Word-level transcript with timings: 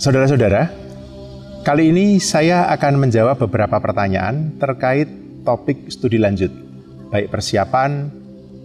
Saudara-saudara, 0.00 0.72
kali 1.60 1.92
ini 1.92 2.16
saya 2.24 2.72
akan 2.72 3.04
menjawab 3.04 3.36
beberapa 3.36 3.76
pertanyaan 3.84 4.56
terkait 4.56 5.12
topik 5.44 5.92
studi 5.92 6.16
lanjut, 6.16 6.48
baik 7.12 7.28
persiapan, 7.28 8.08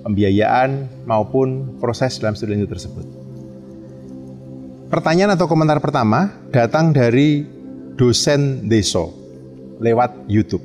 pembiayaan, 0.08 1.04
maupun 1.04 1.76
proses 1.84 2.24
dalam 2.24 2.40
studi 2.40 2.56
lanjut 2.56 2.72
tersebut. 2.72 3.06
Pertanyaan 4.88 5.36
atau 5.36 5.52
komentar 5.52 5.84
pertama 5.84 6.32
datang 6.56 6.96
dari 6.96 7.44
dosen 8.00 8.72
Deso 8.72 9.12
lewat 9.84 10.32
YouTube. 10.32 10.64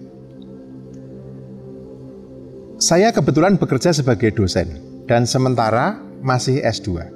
Saya 2.78 3.10
kebetulan 3.10 3.58
bekerja 3.58 3.90
sebagai 3.90 4.30
dosen 4.30 4.78
dan 5.10 5.26
sementara 5.26 5.98
masih 6.22 6.62
S2. 6.62 7.10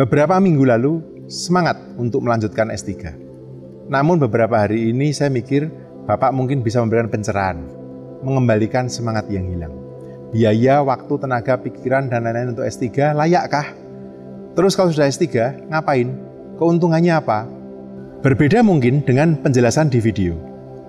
Beberapa 0.00 0.40
minggu 0.40 0.64
lalu 0.64 1.13
semangat 1.28 1.80
untuk 1.96 2.24
melanjutkan 2.24 2.68
S3. 2.72 3.12
Namun 3.88 4.16
beberapa 4.16 4.56
hari 4.64 4.92
ini 4.92 5.12
saya 5.12 5.28
mikir 5.28 5.68
Bapak 6.04 6.36
mungkin 6.36 6.60
bisa 6.60 6.84
memberikan 6.84 7.08
pencerahan, 7.08 7.64
mengembalikan 8.20 8.92
semangat 8.92 9.24
yang 9.32 9.48
hilang. 9.48 9.72
Biaya, 10.36 10.84
waktu, 10.84 11.16
tenaga, 11.16 11.56
pikiran, 11.56 12.12
dan 12.12 12.28
lain-lain 12.28 12.52
untuk 12.52 12.68
S3 12.68 13.16
layakkah? 13.16 13.72
Terus 14.52 14.76
kalau 14.76 14.92
sudah 14.92 15.08
S3, 15.08 15.64
ngapain? 15.72 16.12
Keuntungannya 16.60 17.16
apa? 17.16 17.48
Berbeda 18.20 18.60
mungkin 18.60 19.00
dengan 19.00 19.40
penjelasan 19.40 19.88
di 19.88 19.96
video. 20.04 20.36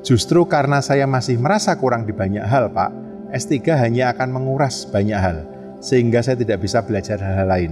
Justru 0.03 0.43
karena 0.51 0.83
saya 0.83 1.07
masih 1.07 1.39
merasa 1.39 1.79
kurang 1.79 2.03
di 2.03 2.11
banyak 2.11 2.43
hal, 2.43 2.67
Pak, 2.75 2.91
S3 3.31 3.71
hanya 3.87 4.11
akan 4.11 4.35
menguras 4.35 4.83
banyak 4.83 5.15
hal, 5.15 5.47
sehingga 5.79 6.19
saya 6.19 6.35
tidak 6.35 6.59
bisa 6.59 6.83
belajar 6.83 7.23
hal-hal 7.23 7.47
lain. 7.47 7.71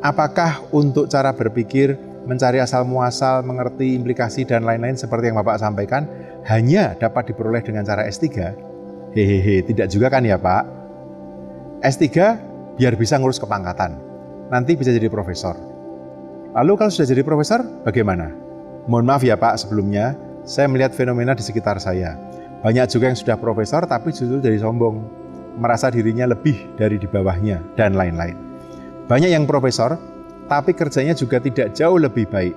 Apakah 0.00 0.64
untuk 0.72 1.12
cara 1.12 1.36
berpikir, 1.36 1.92
mencari 2.24 2.56
asal 2.56 2.88
muasal, 2.88 3.44
mengerti 3.44 3.92
implikasi 3.92 4.48
dan 4.48 4.64
lain-lain 4.64 4.96
seperti 4.96 5.28
yang 5.28 5.36
Bapak 5.44 5.60
sampaikan 5.60 6.08
hanya 6.48 6.96
dapat 6.96 7.28
diperoleh 7.28 7.60
dengan 7.60 7.84
cara 7.84 8.08
S3? 8.08 8.26
Hehehe, 9.12 9.60
tidak 9.60 9.92
juga 9.92 10.08
kan 10.08 10.24
ya 10.24 10.40
Pak? 10.40 10.64
S3 11.84 12.08
biar 12.80 12.96
bisa 12.96 13.20
ngurus 13.20 13.36
kepangkatan. 13.36 14.00
Nanti 14.48 14.72
bisa 14.72 14.88
jadi 14.88 15.12
profesor. 15.12 15.52
Lalu 16.56 16.72
kalau 16.80 16.88
sudah 16.88 17.08
jadi 17.12 17.20
profesor, 17.20 17.60
bagaimana? 17.84 18.32
Mohon 18.88 19.04
maaf 19.04 19.22
ya 19.22 19.36
Pak 19.36 19.60
sebelumnya, 19.60 20.16
saya 20.48 20.64
melihat 20.64 20.96
fenomena 20.96 21.36
di 21.36 21.44
sekitar 21.44 21.76
saya. 21.76 22.16
Banyak 22.64 22.88
juga 22.88 23.12
yang 23.12 23.20
sudah 23.20 23.36
profesor 23.36 23.84
tapi 23.84 24.16
justru 24.16 24.40
jadi 24.40 24.56
sombong, 24.64 24.96
merasa 25.60 25.92
dirinya 25.92 26.24
lebih 26.24 26.72
dari 26.80 26.96
di 26.96 27.04
bawahnya, 27.04 27.60
dan 27.76 27.92
lain-lain. 27.92 28.49
Banyak 29.10 29.34
yang 29.34 29.42
profesor, 29.42 29.98
tapi 30.46 30.70
kerjanya 30.70 31.18
juga 31.18 31.42
tidak 31.42 31.74
jauh 31.74 31.98
lebih 31.98 32.30
baik. 32.30 32.54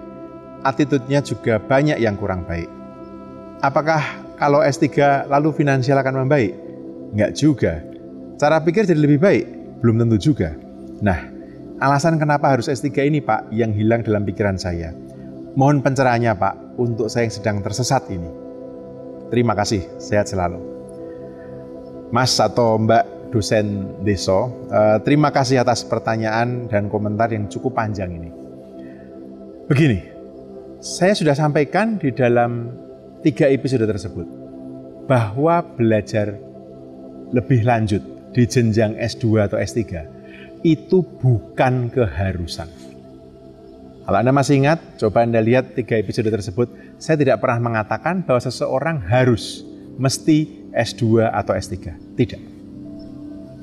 Attitude-nya 0.62 1.26
juga 1.26 1.58
banyak 1.58 1.98
yang 1.98 2.14
kurang 2.14 2.46
baik. 2.46 2.70
Apakah 3.66 4.22
kalau 4.38 4.62
S3 4.62 5.26
lalu 5.34 5.50
finansial 5.50 5.98
akan 5.98 6.22
membaik? 6.22 6.54
Enggak 7.10 7.34
juga. 7.34 7.82
Cara 8.38 8.62
pikir 8.62 8.86
jadi 8.86 9.02
lebih 9.02 9.18
baik? 9.18 9.46
Belum 9.82 9.98
tentu 9.98 10.30
juga. 10.30 10.54
Nah, 11.02 11.26
alasan 11.82 12.22
kenapa 12.22 12.54
harus 12.54 12.70
S3 12.70 13.10
ini 13.10 13.18
Pak 13.18 13.50
yang 13.50 13.74
hilang 13.74 14.06
dalam 14.06 14.22
pikiran 14.22 14.62
saya. 14.62 14.94
Mohon 15.58 15.82
pencerahannya 15.82 16.38
Pak 16.38 16.78
untuk 16.78 17.10
saya 17.10 17.26
yang 17.26 17.34
sedang 17.34 17.58
tersesat 17.66 18.06
ini. 18.14 18.30
Terima 19.34 19.58
kasih, 19.58 19.82
sehat 19.98 20.30
selalu. 20.30 20.62
Mas 22.14 22.38
atau 22.38 22.78
Mbak 22.78 23.13
dosen 23.34 23.98
Deso. 24.06 24.70
Uh, 24.70 25.02
terima 25.02 25.34
kasih 25.34 25.66
atas 25.66 25.82
pertanyaan 25.82 26.70
dan 26.70 26.86
komentar 26.86 27.34
yang 27.34 27.50
cukup 27.50 27.74
panjang 27.74 28.14
ini. 28.14 28.30
Begini, 29.66 30.00
saya 30.78 31.18
sudah 31.18 31.34
sampaikan 31.34 31.98
di 31.98 32.14
dalam 32.14 32.70
tiga 33.26 33.50
episode 33.50 33.90
tersebut 33.90 34.28
bahwa 35.10 35.66
belajar 35.74 36.38
lebih 37.34 37.66
lanjut 37.66 38.04
di 38.30 38.46
jenjang 38.46 38.94
S2 39.02 39.50
atau 39.50 39.58
S3 39.58 39.82
itu 40.62 41.02
bukan 41.02 41.90
keharusan. 41.90 42.70
Kalau 44.04 44.18
Anda 44.20 44.36
masih 44.36 44.62
ingat, 44.62 45.00
coba 45.00 45.24
Anda 45.24 45.40
lihat 45.40 45.80
tiga 45.80 45.96
episode 45.96 46.28
tersebut, 46.28 47.00
saya 47.00 47.16
tidak 47.16 47.40
pernah 47.40 47.64
mengatakan 47.64 48.22
bahwa 48.28 48.44
seseorang 48.44 49.00
harus 49.08 49.64
mesti 49.96 50.70
S2 50.76 51.32
atau 51.32 51.56
S3. 51.56 51.76
Tidak. 52.20 52.53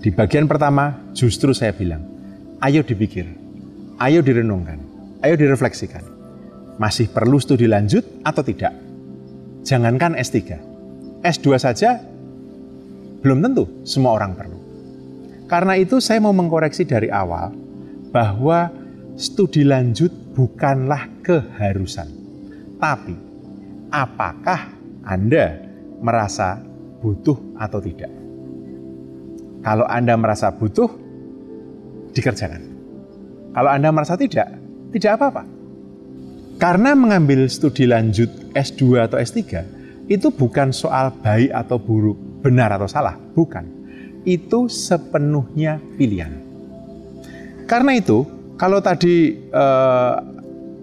Di 0.01 0.09
bagian 0.09 0.49
pertama 0.49 1.13
justru 1.13 1.53
saya 1.53 1.77
bilang, 1.77 2.01
ayo 2.65 2.81
dipikir, 2.81 3.29
ayo 4.01 4.25
direnungkan, 4.25 4.81
ayo 5.21 5.37
direfleksikan. 5.37 6.01
Masih 6.81 7.13
perlu 7.13 7.37
studi 7.37 7.69
lanjut 7.69 8.25
atau 8.25 8.41
tidak? 8.41 8.73
Jangankan 9.61 10.17
S3, 10.17 10.57
S2 11.21 11.47
saja 11.61 12.01
belum 13.21 13.45
tentu 13.45 13.69
semua 13.85 14.17
orang 14.17 14.33
perlu. 14.33 14.57
Karena 15.45 15.77
itu 15.77 16.01
saya 16.01 16.25
mau 16.25 16.33
mengkoreksi 16.33 16.89
dari 16.89 17.13
awal 17.13 17.53
bahwa 18.09 18.73
studi 19.21 19.69
lanjut 19.69 20.09
bukanlah 20.33 21.13
keharusan. 21.21 22.09
Tapi 22.81 23.17
apakah 23.93 24.73
Anda 25.05 25.61
merasa 26.01 26.57
butuh 27.05 27.61
atau 27.61 27.85
tidak? 27.85 28.20
Kalau 29.61 29.85
Anda 29.85 30.17
merasa 30.17 30.49
butuh, 30.53 30.89
dikerjakan. 32.17 32.63
Kalau 33.53 33.71
Anda 33.71 33.93
merasa 33.93 34.17
tidak, 34.17 34.49
tidak 34.95 35.21
apa-apa. 35.21 35.45
Karena 36.61 36.93
mengambil 36.93 37.49
studi 37.49 37.89
lanjut 37.89 38.29
S2 38.53 39.09
atau 39.09 39.17
S3 39.17 39.41
itu 40.11 40.29
bukan 40.29 40.75
soal 40.75 41.15
baik 41.23 41.55
atau 41.55 41.81
buruk, 41.81 42.19
benar 42.45 42.75
atau 42.75 42.91
salah, 42.91 43.17
bukan. 43.17 43.65
Itu 44.27 44.69
sepenuhnya 44.69 45.81
pilihan. 45.97 46.35
Karena 47.65 47.97
itu, 47.97 48.27
kalau 48.59 48.83
tadi 48.83 49.39
eh, 49.39 50.15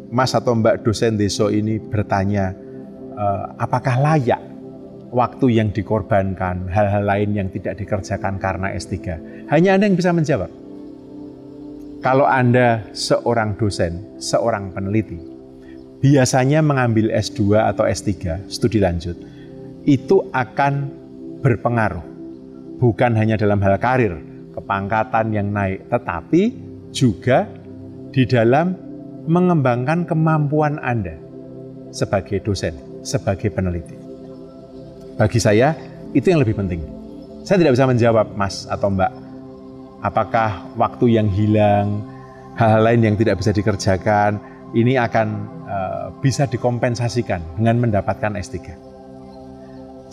Mas 0.08 0.32
atau 0.32 0.56
Mbak 0.56 0.88
dosen 0.88 1.20
Deso 1.20 1.52
ini 1.52 1.78
bertanya, 1.78 2.56
eh, 3.14 3.46
apakah 3.60 4.00
layak 4.00 4.47
waktu 5.12 5.60
yang 5.60 5.70
dikorbankan, 5.72 6.68
hal-hal 6.68 7.04
lain 7.04 7.36
yang 7.36 7.48
tidak 7.52 7.80
dikerjakan 7.80 8.40
karena 8.40 8.74
S3. 8.76 8.96
Hanya 9.48 9.78
Anda 9.80 9.86
yang 9.88 9.98
bisa 9.98 10.12
menjawab. 10.12 10.52
Kalau 12.04 12.28
Anda 12.30 12.88
seorang 12.94 13.58
dosen, 13.58 14.22
seorang 14.22 14.72
peneliti, 14.72 15.18
biasanya 16.00 16.62
mengambil 16.62 17.10
S2 17.10 17.58
atau 17.58 17.84
S3, 17.90 18.46
studi 18.52 18.78
lanjut, 18.78 19.18
itu 19.88 20.30
akan 20.32 20.74
berpengaruh. 21.42 22.06
Bukan 22.78 23.18
hanya 23.18 23.36
dalam 23.40 23.58
hal 23.66 23.82
karir, 23.82 24.14
kepangkatan 24.54 25.34
yang 25.34 25.50
naik, 25.50 25.90
tetapi 25.90 26.54
juga 26.94 27.50
di 28.14 28.24
dalam 28.30 28.78
mengembangkan 29.26 30.06
kemampuan 30.06 30.78
Anda 30.80 31.18
sebagai 31.90 32.46
dosen, 32.46 32.78
sebagai 33.02 33.50
peneliti. 33.50 34.07
Bagi 35.18 35.42
saya, 35.42 35.74
itu 36.14 36.30
yang 36.30 36.46
lebih 36.46 36.54
penting. 36.54 36.86
Saya 37.42 37.58
tidak 37.58 37.74
bisa 37.74 37.90
menjawab, 37.90 38.38
Mas 38.38 38.70
atau 38.70 38.94
Mbak, 38.94 39.12
apakah 40.06 40.70
waktu 40.78 41.18
yang 41.18 41.26
hilang, 41.26 42.06
hal-hal 42.54 42.86
lain 42.86 43.02
yang 43.02 43.16
tidak 43.18 43.42
bisa 43.42 43.50
dikerjakan, 43.50 44.38
ini 44.78 44.94
akan 44.94 45.28
uh, 45.66 46.06
bisa 46.22 46.46
dikompensasikan 46.46 47.42
dengan 47.58 47.82
mendapatkan 47.82 48.38
S3. 48.38 48.78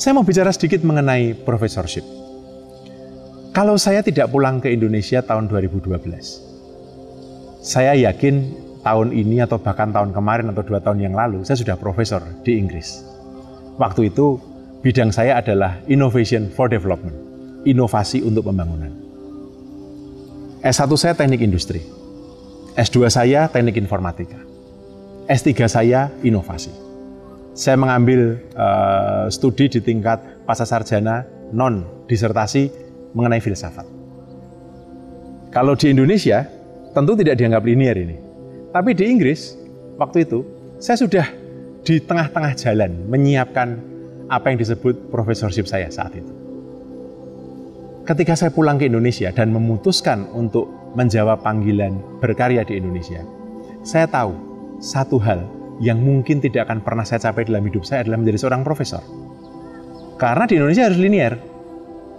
Saya 0.00 0.12
mau 0.16 0.24
bicara 0.24 0.48
sedikit 0.56 0.80
mengenai 0.80 1.36
professorship. 1.44 2.02
Kalau 3.54 3.76
saya 3.76 4.02
tidak 4.02 4.32
pulang 4.32 4.58
ke 4.58 4.72
Indonesia 4.72 5.20
tahun 5.22 5.46
2012, 5.52 5.84
saya 7.62 7.92
yakin 7.92 8.34
tahun 8.82 9.12
ini 9.14 9.44
atau 9.44 9.60
bahkan 9.60 9.94
tahun 9.94 10.16
kemarin 10.16 10.50
atau 10.50 10.64
dua 10.66 10.80
tahun 10.82 10.98
yang 11.00 11.14
lalu, 11.14 11.44
saya 11.46 11.60
sudah 11.60 11.76
profesor 11.78 12.24
di 12.42 12.58
Inggris. 12.58 13.04
Waktu 13.78 14.10
itu 14.10 14.53
Bidang 14.84 15.16
saya 15.16 15.40
adalah 15.40 15.80
Innovation 15.88 16.52
for 16.52 16.68
Development, 16.68 17.16
inovasi 17.64 18.20
untuk 18.20 18.52
pembangunan. 18.52 18.92
S1 20.60 20.92
saya 21.00 21.16
teknik 21.16 21.40
industri, 21.40 21.80
S2 22.76 23.08
saya 23.08 23.48
teknik 23.48 23.80
informatika. 23.80 24.36
S3 25.24 25.72
saya 25.72 26.12
inovasi. 26.20 26.68
Saya 27.56 27.80
mengambil 27.80 28.36
uh, 28.60 29.24
studi 29.32 29.72
di 29.72 29.80
tingkat 29.80 30.20
pasca 30.44 30.68
sarjana 30.68 31.24
non 31.48 32.04
disertasi 32.04 32.68
mengenai 33.16 33.40
filsafat. 33.40 33.88
Kalau 35.48 35.80
di 35.80 35.96
Indonesia 35.96 36.44
tentu 36.92 37.16
tidak 37.16 37.40
dianggap 37.40 37.64
linier 37.64 37.96
ini. 37.96 38.20
Tapi 38.68 38.92
di 38.92 39.08
Inggris 39.08 39.56
waktu 39.96 40.28
itu 40.28 40.44
saya 40.76 41.00
sudah 41.00 41.24
di 41.80 42.04
tengah-tengah 42.04 42.52
jalan 42.52 42.92
menyiapkan 43.08 43.93
apa 44.28 44.52
yang 44.52 44.58
disebut 44.60 45.12
profesorship 45.12 45.68
saya 45.68 45.88
saat 45.92 46.16
itu. 46.16 46.32
Ketika 48.04 48.36
saya 48.36 48.52
pulang 48.52 48.76
ke 48.76 48.84
Indonesia 48.88 49.32
dan 49.32 49.48
memutuskan 49.48 50.28
untuk 50.36 50.68
menjawab 50.92 51.40
panggilan 51.40 51.96
berkarya 52.20 52.60
di 52.64 52.76
Indonesia, 52.76 53.24
saya 53.80 54.04
tahu 54.04 54.36
satu 54.80 55.16
hal 55.20 55.40
yang 55.80 55.98
mungkin 55.98 56.38
tidak 56.38 56.68
akan 56.68 56.84
pernah 56.84 57.02
saya 57.02 57.24
capai 57.24 57.48
dalam 57.48 57.64
hidup 57.64 57.82
saya 57.82 58.04
adalah 58.04 58.20
menjadi 58.20 58.44
seorang 58.44 58.62
profesor. 58.62 59.00
Karena 60.20 60.44
di 60.46 60.60
Indonesia 60.60 60.86
harus 60.86 61.00
linier. 61.00 61.34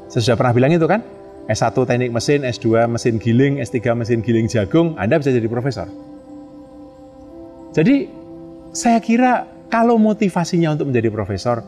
Saya 0.09 0.21
sudah 0.21 0.37
pernah 0.37 0.53
bilang 0.53 0.73
itu 0.73 0.85
kan, 0.89 1.01
S1 1.45 1.77
teknik 1.77 2.09
mesin, 2.09 2.41
S2 2.41 2.89
mesin 2.89 3.15
giling, 3.21 3.61
S3 3.61 3.77
mesin 3.93 4.19
giling 4.25 4.49
jagung, 4.49 4.97
Anda 4.97 5.21
bisa 5.21 5.29
jadi 5.29 5.45
profesor. 5.45 5.87
Jadi 7.77 8.09
saya 8.73 8.97
kira 8.99 9.45
kalau 9.69 10.01
motivasinya 10.01 10.73
untuk 10.73 10.89
menjadi 10.89 11.09
profesor, 11.13 11.61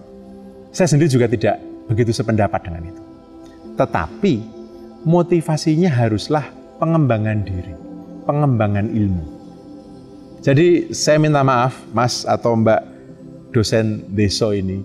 saya 0.71 0.87
sendiri 0.89 1.09
juga 1.09 1.27
tidak 1.27 1.57
begitu 1.87 2.11
sependapat 2.11 2.59
dengan 2.67 2.91
itu. 2.91 3.01
Tetapi 3.77 4.33
motivasinya 5.07 5.87
haruslah 5.87 6.45
pengembangan 6.81 7.45
diri, 7.45 7.73
pengembangan 8.25 8.91
ilmu. 8.91 9.25
Jadi 10.41 10.93
saya 10.93 11.17
minta 11.17 11.41
maaf 11.41 11.75
Mas 11.91 12.23
atau 12.23 12.55
Mbak 12.55 12.81
dosen 13.51 14.05
Deso 14.13 14.53
ini, 14.53 14.83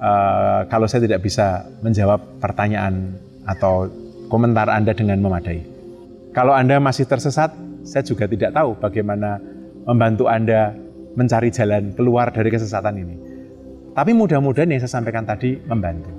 uh, 0.00 0.64
kalau 0.70 0.88
saya 0.88 1.04
tidak 1.04 1.24
bisa 1.24 1.68
menjawab 1.84 2.22
pertanyaan 2.40 3.16
atau 3.44 3.90
komentar 4.32 4.66
Anda 4.70 4.96
dengan 4.96 5.20
memadai. 5.22 5.62
Kalau 6.32 6.52
Anda 6.52 6.76
masih 6.82 7.08
tersesat, 7.08 7.52
saya 7.86 8.02
juga 8.02 8.26
tidak 8.26 8.52
tahu 8.52 8.76
bagaimana 8.76 9.38
membantu 9.86 10.26
Anda 10.26 10.74
mencari 11.16 11.48
jalan 11.48 11.96
keluar 11.96 12.28
dari 12.34 12.52
kesesatan 12.52 12.94
ini. 13.00 13.16
Tapi 13.96 14.12
mudah-mudahan 14.12 14.68
yang 14.68 14.84
saya 14.84 15.00
sampaikan 15.00 15.24
tadi 15.24 15.56
membantu. 15.56 16.12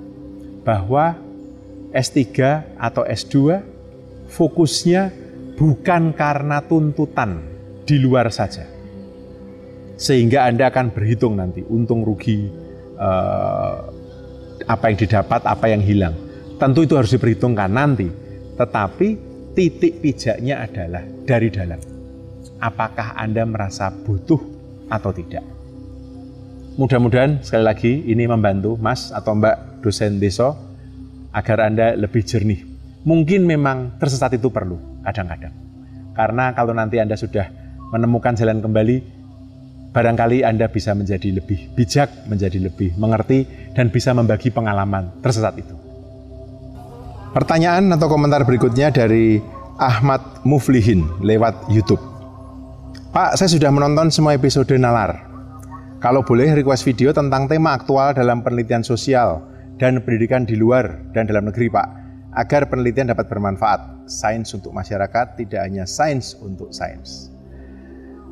Bahwa 0.66 1.14
S3 1.94 2.26
atau 2.74 3.06
S2 3.06 3.62
fokusnya 4.26 5.14
bukan 5.54 6.10
karena 6.10 6.58
tuntutan 6.66 7.38
di 7.86 8.02
luar 8.02 8.34
saja. 8.34 8.66
Sehingga 9.94 10.50
Anda 10.50 10.74
akan 10.74 10.90
berhitung 10.90 11.38
nanti 11.38 11.62
untung 11.62 12.02
rugi 12.02 12.50
eh, 12.98 13.76
apa 14.66 14.84
yang 14.90 14.98
didapat, 14.98 15.46
apa 15.46 15.66
yang 15.70 15.82
hilang. 15.82 16.14
Tentu 16.58 16.82
itu 16.82 16.98
harus 16.98 17.14
diperhitungkan 17.14 17.70
nanti. 17.70 18.10
Tetapi 18.58 19.08
titik 19.54 20.02
pijaknya 20.02 20.66
adalah 20.66 21.06
dari 21.22 21.46
dalam. 21.46 21.78
Apakah 22.58 23.14
Anda 23.14 23.46
merasa 23.46 23.86
butuh 23.94 24.42
atau 24.90 25.14
tidak. 25.14 25.57
Mudah-mudahan 26.78 27.42
sekali 27.42 27.64
lagi 27.66 27.92
ini 28.06 28.30
membantu 28.30 28.78
Mas 28.78 29.10
atau 29.10 29.34
Mbak 29.34 29.82
dosen 29.82 30.22
deso 30.22 30.54
agar 31.34 31.66
Anda 31.66 31.98
lebih 31.98 32.22
jernih. 32.22 32.62
Mungkin 33.02 33.42
memang 33.50 33.98
tersesat 33.98 34.38
itu 34.38 34.46
perlu 34.46 35.02
kadang-kadang. 35.02 35.50
Karena 36.14 36.54
kalau 36.54 36.70
nanti 36.70 37.02
Anda 37.02 37.18
sudah 37.18 37.50
menemukan 37.90 38.38
jalan 38.38 38.62
kembali, 38.62 38.96
barangkali 39.90 40.46
Anda 40.46 40.70
bisa 40.70 40.94
menjadi 40.94 41.42
lebih 41.42 41.74
bijak, 41.74 42.30
menjadi 42.30 42.70
lebih 42.70 42.94
mengerti, 42.94 43.74
dan 43.74 43.90
bisa 43.90 44.14
membagi 44.14 44.54
pengalaman 44.54 45.18
tersesat 45.18 45.58
itu. 45.58 45.74
Pertanyaan 47.34 47.90
atau 47.90 48.06
komentar 48.06 48.46
berikutnya 48.46 48.94
dari 48.94 49.42
Ahmad 49.82 50.46
Muflihin 50.46 51.10
lewat 51.26 51.74
YouTube. 51.74 52.02
Pak, 53.10 53.34
saya 53.34 53.50
sudah 53.50 53.74
menonton 53.74 54.14
semua 54.14 54.38
episode 54.38 54.70
Nalar. 54.78 55.27
Kalau 55.98 56.22
boleh 56.22 56.54
request 56.54 56.86
video 56.86 57.10
tentang 57.10 57.50
tema 57.50 57.74
aktual 57.74 58.14
dalam 58.14 58.38
penelitian 58.46 58.86
sosial 58.86 59.42
dan 59.82 59.98
pendidikan 59.98 60.46
di 60.46 60.54
luar 60.54 60.94
dan 61.10 61.26
dalam 61.26 61.50
negeri, 61.50 61.66
Pak. 61.66 61.88
Agar 62.38 62.70
penelitian 62.70 63.10
dapat 63.10 63.26
bermanfaat. 63.26 64.06
Sains 64.06 64.54
untuk 64.54 64.70
masyarakat, 64.70 65.34
tidak 65.34 65.58
hanya 65.58 65.82
sains 65.90 66.38
untuk 66.38 66.70
sains. 66.70 67.34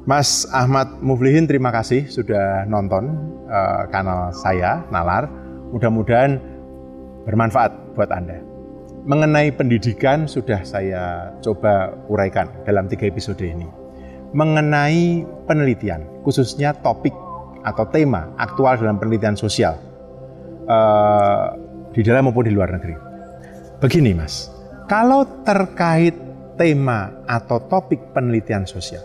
Mas 0.06 0.46
Ahmad 0.54 1.02
Muflihin, 1.02 1.50
terima 1.50 1.74
kasih 1.74 2.06
sudah 2.06 2.70
nonton 2.70 3.10
uh, 3.50 3.90
kanal 3.90 4.30
saya, 4.30 4.86
Nalar. 4.94 5.26
Mudah-mudahan 5.74 6.38
bermanfaat 7.26 7.98
buat 7.98 8.14
Anda. 8.14 8.38
Mengenai 9.10 9.50
pendidikan 9.50 10.30
sudah 10.30 10.62
saya 10.62 11.34
coba 11.42 11.98
uraikan 12.06 12.46
dalam 12.62 12.86
tiga 12.86 13.10
episode 13.10 13.42
ini 13.42 13.66
mengenai 14.34 15.24
penelitian, 15.46 16.04
khususnya 16.20 16.74
topik 16.84 17.14
atau 17.66 17.84
tema 17.90 18.30
aktual 18.38 18.78
dalam 18.78 19.02
penelitian 19.02 19.34
sosial 19.34 19.74
uh, 20.70 21.50
di 21.90 22.06
dalam 22.06 22.30
maupun 22.30 22.46
di 22.46 22.54
luar 22.54 22.70
negeri. 22.78 22.94
Begini, 23.82 24.14
Mas, 24.14 24.46
kalau 24.86 25.26
terkait 25.42 26.14
tema 26.54 27.10
atau 27.26 27.58
topik 27.66 28.14
penelitian 28.14 28.64
sosial, 28.64 29.02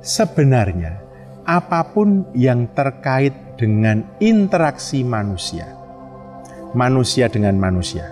sebenarnya 0.00 1.04
apa 1.44 1.92
pun 1.92 2.24
yang 2.32 2.72
terkait 2.72 3.36
dengan 3.60 4.02
interaksi 4.18 5.04
manusia, 5.04 5.68
manusia 6.72 7.28
dengan 7.28 7.54
manusia, 7.60 8.08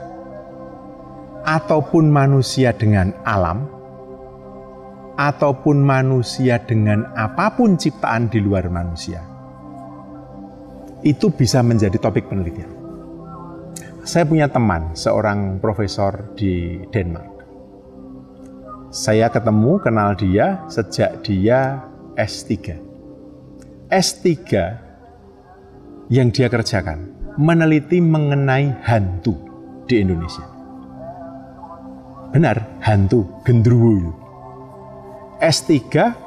ataupun 1.43 2.13
manusia 2.13 2.71
dengan 2.77 3.17
alam, 3.25 3.67
ataupun 5.17 5.83
manusia 5.83 6.61
dengan 6.63 7.11
apa 7.17 7.57
pun 7.57 7.75
ciptaan 7.75 8.31
di 8.31 8.39
luar 8.39 8.69
manusia, 8.71 9.31
itu 11.03 11.31
bisa 11.35 11.63
menjadi 11.63 11.99
topik 11.99 12.31
penelitian. 12.31 12.71
Saya 14.03 14.27
punya 14.27 14.51
teman, 14.51 14.99
seorang 14.99 15.63
profesor 15.63 16.35
di 16.35 16.83
Denmark. 16.91 17.31
Saya 18.91 19.31
ketemu, 19.31 19.79
kenal 19.79 20.19
dia 20.19 20.67
sejak 20.67 21.23
dia 21.23 21.83
S3. 22.19 22.77
S3 23.87 24.31
yang 26.11 26.35
dia 26.35 26.51
kerjakan 26.51 27.15
meneliti 27.39 28.03
mengenai 28.03 28.75
hantu 28.85 29.39
di 29.87 30.03
Indonesia. 30.03 30.44
Benar, 32.32 32.81
hantu, 32.82 33.29
gendruwo 33.47 34.13
S3, 35.39 35.79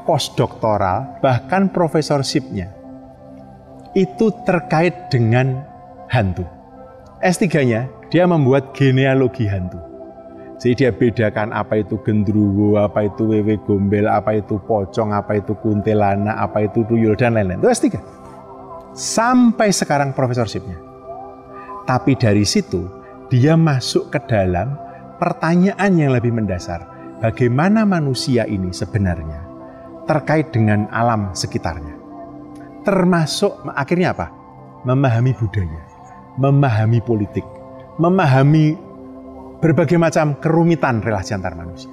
postdoktoral, 0.07 1.19
bahkan 1.23 1.71
profesorshipnya 1.71 2.84
itu 3.95 4.29
terkait 4.43 5.07
dengan 5.07 5.63
hantu. 6.11 6.43
S3-nya 7.23 7.87
dia 8.11 8.27
membuat 8.27 8.75
genealogi 8.75 9.47
hantu. 9.47 9.79
Jadi 10.55 10.87
dia 10.87 10.91
bedakan 10.91 11.51
apa 11.51 11.83
itu 11.83 11.99
gendruwo, 12.03 12.79
apa 12.79 13.11
itu 13.11 13.27
wewe 13.27 13.59
gombel, 13.67 14.07
apa 14.07 14.39
itu 14.39 14.55
pocong, 14.63 15.11
apa 15.11 15.39
itu 15.39 15.51
kuntilana, 15.59 16.39
apa 16.39 16.63
itu 16.63 16.87
tuyul, 16.87 17.15
dan 17.19 17.35
lain-lain. 17.35 17.59
Itu 17.59 17.67
S3. 17.67 17.85
Sampai 18.95 19.75
sekarang 19.75 20.15
profesorshipnya. 20.15 20.79
Tapi 21.83 22.15
dari 22.15 22.47
situ 22.47 22.87
dia 23.27 23.59
masuk 23.59 24.15
ke 24.15 24.19
dalam 24.31 24.79
pertanyaan 25.19 25.91
yang 25.99 26.15
lebih 26.15 26.31
mendasar 26.31 26.87
bagaimana 27.19 27.83
manusia 27.83 28.47
ini 28.47 28.71
sebenarnya 28.71 29.43
terkait 30.07 30.55
dengan 30.55 30.87
alam 30.93 31.35
sekitarnya. 31.35 32.04
Termasuk 32.85 33.65
akhirnya 33.73 34.13
apa? 34.13 34.29
Memahami 34.85 35.33
budaya, 35.33 35.81
memahami 36.37 37.01
politik, 37.01 37.41
memahami 37.97 38.77
berbagai 39.57 39.97
macam 39.97 40.37
kerumitan 40.37 41.01
relasi 41.01 41.33
antar 41.33 41.57
manusia. 41.57 41.89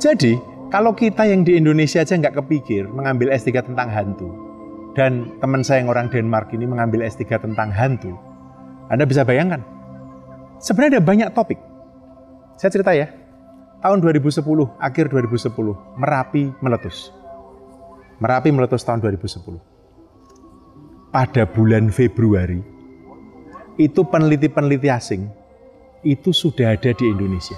Jadi, 0.00 0.40
kalau 0.72 0.96
kita 0.96 1.28
yang 1.28 1.44
di 1.44 1.60
Indonesia 1.60 2.00
aja 2.00 2.16
nggak 2.16 2.40
kepikir 2.40 2.88
mengambil 2.88 3.36
S3 3.36 3.60
tentang 3.60 3.92
hantu, 3.92 4.32
dan 4.96 5.28
teman 5.44 5.60
saya 5.60 5.84
yang 5.84 5.92
orang 5.92 6.08
Denmark 6.08 6.48
ini 6.56 6.64
mengambil 6.64 7.04
S3 7.04 7.36
tentang 7.36 7.68
hantu, 7.68 8.16
Anda 8.88 9.04
bisa 9.04 9.28
bayangkan, 9.28 9.60
sebenarnya 10.56 10.96
ada 10.96 11.04
banyak 11.04 11.28
topik. 11.36 11.60
Saya 12.56 12.72
cerita 12.72 12.96
ya, 12.96 13.12
tahun 13.84 14.00
2010, 14.00 14.40
akhir 14.80 15.12
2010, 15.12 15.76
Merapi 16.00 16.48
meletus. 16.64 17.19
Merapi 18.20 18.52
meletus 18.52 18.84
tahun 18.84 19.00
2010. 19.00 19.56
Pada 21.10 21.42
bulan 21.48 21.88
Februari, 21.88 22.60
itu 23.80 24.04
peneliti-peneliti 24.04 24.92
asing 24.92 25.24
itu 26.04 26.30
sudah 26.30 26.76
ada 26.76 26.92
di 26.92 27.08
Indonesia. 27.08 27.56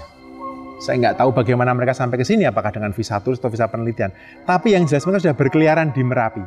Saya 0.79 0.99
nggak 1.03 1.19
tahu 1.19 1.35
bagaimana 1.35 1.75
mereka 1.75 1.91
sampai 1.91 2.15
ke 2.15 2.25
sini, 2.27 2.47
apakah 2.47 2.71
dengan 2.71 2.95
visa 2.95 3.19
turis 3.19 3.43
atau 3.43 3.51
visa 3.51 3.67
penelitian. 3.67 4.11
Tapi 4.47 4.75
yang 4.75 4.87
jelas 4.87 5.03
mereka 5.03 5.27
sudah 5.27 5.37
berkeliaran 5.37 5.91
di 5.91 6.03
Merapi. 6.03 6.43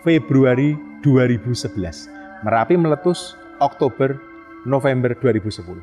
Februari 0.00 0.72
2011. 1.04 2.44
Merapi 2.48 2.74
meletus 2.80 3.36
Oktober, 3.60 4.16
November 4.64 5.12
2010. 5.12 5.80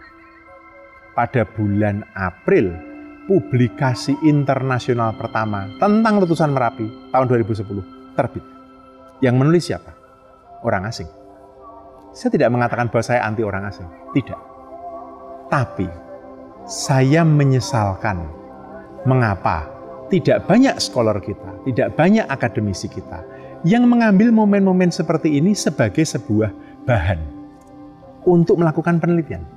Pada 1.13 1.45
bulan 1.53 2.01
April, 2.17 2.94
publikasi 3.25 4.13
internasional 4.25 5.17
pertama 5.17 5.65
tentang 5.81 6.21
letusan 6.21 6.53
Merapi 6.53 7.09
tahun 7.09 7.25
2010 7.25 8.13
terbit. 8.13 8.45
Yang 9.21 9.35
menulis 9.35 9.63
siapa? 9.65 9.91
Orang 10.61 10.85
asing. 10.85 11.09
Saya 12.15 12.29
tidak 12.31 12.53
mengatakan 12.53 12.87
bahwa 12.87 13.03
saya 13.03 13.25
anti 13.25 13.41
orang 13.43 13.67
asing. 13.67 13.89
Tidak. 14.15 14.39
Tapi 15.49 15.87
saya 16.65 17.21
menyesalkan 17.25 18.25
mengapa 19.05 19.69
tidak 20.09 20.45
banyak 20.45 20.77
scholar 20.77 21.17
kita, 21.21 21.65
tidak 21.65 21.93
banyak 21.97 22.25
akademisi 22.29 22.89
kita 22.89 23.25
yang 23.65 23.89
mengambil 23.89 24.29
momen-momen 24.29 24.93
seperti 24.93 25.41
ini 25.41 25.57
sebagai 25.57 26.05
sebuah 26.05 26.53
bahan 26.85 27.17
untuk 28.25 28.61
melakukan 28.61 29.01
penelitian. 29.01 29.54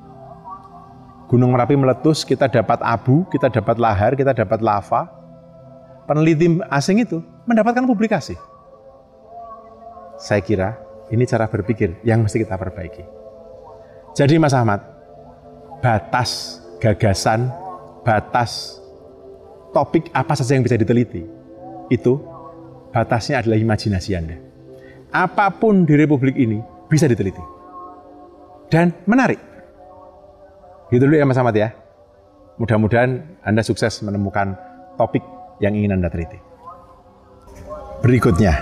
Gunung 1.29 1.53
Merapi 1.53 1.77
meletus, 1.77 2.25
kita 2.25 2.49
dapat 2.49 2.81
abu, 2.81 3.29
kita 3.29 3.53
dapat 3.53 3.77
lahar, 3.77 4.17
kita 4.17 4.33
dapat 4.33 4.65
lava. 4.65 5.13
Peneliti 6.09 6.57
asing 6.73 7.05
itu 7.05 7.21
mendapatkan 7.45 7.85
publikasi. 7.85 8.33
Saya 10.17 10.41
kira 10.41 10.81
ini 11.13 11.29
cara 11.29 11.45
berpikir 11.45 12.01
yang 12.01 12.25
mesti 12.25 12.41
kita 12.41 12.57
perbaiki. 12.57 13.05
Jadi 14.17 14.41
Mas 14.41 14.57
Ahmad, 14.57 14.81
batas 15.85 16.65
gagasan, 16.81 17.53
batas 18.03 18.81
topik 19.77 20.09
apa 20.17 20.33
saja 20.33 20.57
yang 20.57 20.65
bisa 20.65 20.81
diteliti, 20.81 21.29
itu 21.93 22.19
batasnya 22.89 23.45
adalah 23.45 23.61
imajinasi 23.61 24.11
Anda. 24.17 24.37
Apa 25.13 25.53
pun 25.53 25.85
di 25.85 25.93
Republik 25.93 26.41
ini 26.41 26.61
bisa 26.89 27.05
diteliti. 27.05 27.41
Dan 28.73 28.97
menarik. 29.05 29.48
Gitu 30.89 31.05
dulu 31.05 31.17
ya 31.17 31.29
Mas 31.29 31.37
Ahmad 31.37 31.57
ya. 31.57 31.77
Mudah-mudahan 32.59 33.39
Anda 33.45 33.63
sukses 33.63 34.03
menemukan 34.03 34.57
topik 34.99 35.23
yang 35.63 35.77
ingin 35.79 35.95
Anda 35.95 36.11
teliti. 36.11 36.41
Berikutnya, 38.03 38.55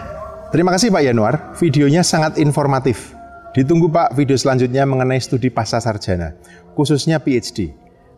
terima 0.52 0.72
kasih 0.72 0.92
Pak 0.92 1.02
Yanuar, 1.04 1.34
videonya 1.60 2.00
sangat 2.00 2.40
informatif. 2.40 3.12
Ditunggu 3.56 3.88
Pak 3.88 4.12
video 4.12 4.36
selanjutnya 4.36 4.84
mengenai 4.84 5.20
studi 5.20 5.48
pasca 5.48 5.80
sarjana, 5.80 6.36
khususnya 6.76 7.20
PhD. 7.20 7.72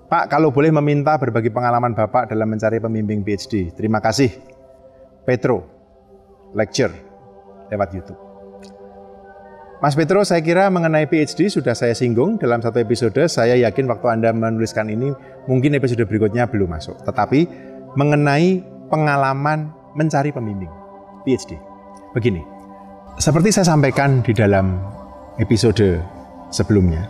Pak, 0.09 0.33
kalau 0.33 0.49
boleh 0.49 0.73
meminta 0.73 1.15
berbagi 1.21 1.53
pengalaman 1.53 1.93
Bapak 1.93 2.33
dalam 2.33 2.49
mencari 2.49 2.81
pembimbing 2.81 3.23
PhD. 3.23 3.71
Terima 3.77 4.01
kasih. 4.01 4.33
Petro, 5.29 5.63
lecture 6.57 6.91
lewat 7.69 7.89
YouTube. 7.93 8.28
Mas 9.79 9.95
Petro, 9.95 10.27
saya 10.27 10.43
kira 10.43 10.67
mengenai 10.75 11.07
PhD 11.07 11.47
sudah 11.47 11.71
saya 11.71 11.95
singgung 11.95 12.35
dalam 12.35 12.59
satu 12.59 12.83
episode. 12.83 13.15
Saya 13.31 13.55
yakin 13.63 13.87
waktu 13.87 14.11
Anda 14.11 14.35
menuliskan 14.35 14.91
ini, 14.91 15.15
mungkin 15.47 15.79
episode 15.79 16.03
berikutnya 16.03 16.51
belum 16.51 16.75
masuk. 16.75 16.99
Tetapi 17.07 17.47
mengenai 17.95 18.59
pengalaman 18.91 19.71
mencari 19.95 20.35
pembimbing 20.35 20.71
PhD. 21.23 21.55
Begini, 22.11 22.43
seperti 23.23 23.55
saya 23.55 23.71
sampaikan 23.71 24.19
di 24.19 24.35
dalam 24.35 24.83
episode 25.39 26.03
sebelumnya, 26.51 27.07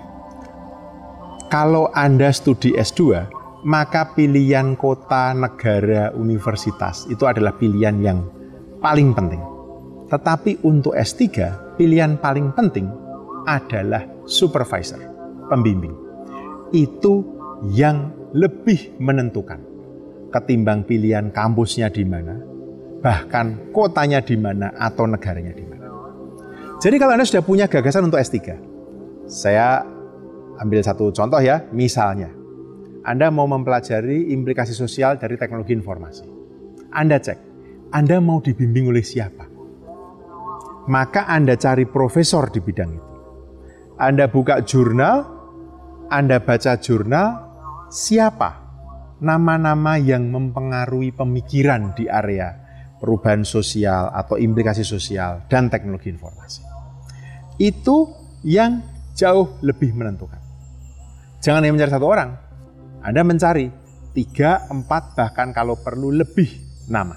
kalau 1.49 1.89
Anda 1.97 2.29
studi 2.37 2.77
S2, 2.77 3.33
maka 3.65 4.13
pilihan 4.13 4.77
kota, 4.77 5.33
negara, 5.33 6.13
universitas 6.13 7.09
itu 7.09 7.25
adalah 7.25 7.57
pilihan 7.57 7.97
yang 8.05 8.29
paling 8.85 9.17
penting. 9.17 9.41
Tetapi 10.13 10.61
untuk 10.69 10.93
S3, 10.93 11.65
pilihan 11.79 12.19
paling 12.19 12.51
penting 12.53 12.91
adalah 13.47 14.03
supervisor, 14.27 14.99
pembimbing. 15.47 15.95
Itu 16.75 17.25
yang 17.73 18.13
lebih 18.35 18.99
menentukan 19.01 19.63
ketimbang 20.29 20.85
pilihan 20.85 21.33
kampusnya 21.33 21.89
di 21.89 22.05
mana, 22.05 22.37
bahkan 23.01 23.73
kotanya 23.73 24.21
di 24.21 24.37
mana 24.37 24.75
atau 24.77 25.09
negaranya 25.09 25.57
di 25.57 25.65
mana. 25.65 25.87
Jadi 26.79 26.95
kalau 27.01 27.17
Anda 27.17 27.25
sudah 27.25 27.43
punya 27.43 27.67
gagasan 27.67 28.07
untuk 28.07 28.21
S3, 28.21 28.37
saya 29.25 29.81
ambil 30.61 30.85
satu 30.85 31.09
contoh 31.11 31.41
ya, 31.41 31.65
misalnya 31.73 32.29
Anda 33.03 33.33
mau 33.33 33.49
mempelajari 33.49 34.29
implikasi 34.37 34.77
sosial 34.77 35.17
dari 35.17 35.41
teknologi 35.41 35.73
informasi. 35.73 36.29
Anda 36.93 37.17
cek, 37.17 37.39
Anda 37.97 38.21
mau 38.21 38.45
dibimbing 38.45 38.93
oleh 38.93 39.03
siapa? 39.03 39.48
Maka 40.89 41.29
Anda 41.29 41.55
cari 41.61 41.85
profesor 41.85 42.49
di 42.49 42.65
bidang 42.65 42.91
itu. 42.97 43.13
Anda 44.01 44.25
buka 44.33 44.65
jurnal, 44.65 45.21
Anda 46.09 46.41
baca 46.41 46.81
jurnal, 46.81 47.29
siapa 47.93 48.51
nama-nama 49.21 50.01
yang 50.01 50.31
mempengaruhi 50.31 51.13
pemikiran 51.13 51.93
di 51.93 52.09
area 52.09 52.55
perubahan 52.99 53.47
sosial 53.47 54.11
atau 54.11 54.41
implikasi 54.41 54.83
sosial 54.83 55.47
dan 55.47 55.71
teknologi 55.71 56.11
informasi. 56.11 56.63
Itu 57.59 58.11
yang 58.47 58.83
jauh 59.15 59.59
lebih 59.63 59.95
menentukan. 59.95 60.39
Jangan 61.43 61.63
hanya 61.63 61.75
mencari 61.75 61.93
satu 61.95 62.07
orang. 62.07 62.31
Anda 63.03 63.23
mencari 63.23 63.67
tiga, 64.15 64.67
empat, 64.67 65.15
bahkan 65.15 65.55
kalau 65.55 65.79
perlu 65.79 66.11
lebih 66.11 66.51
nama. 66.91 67.15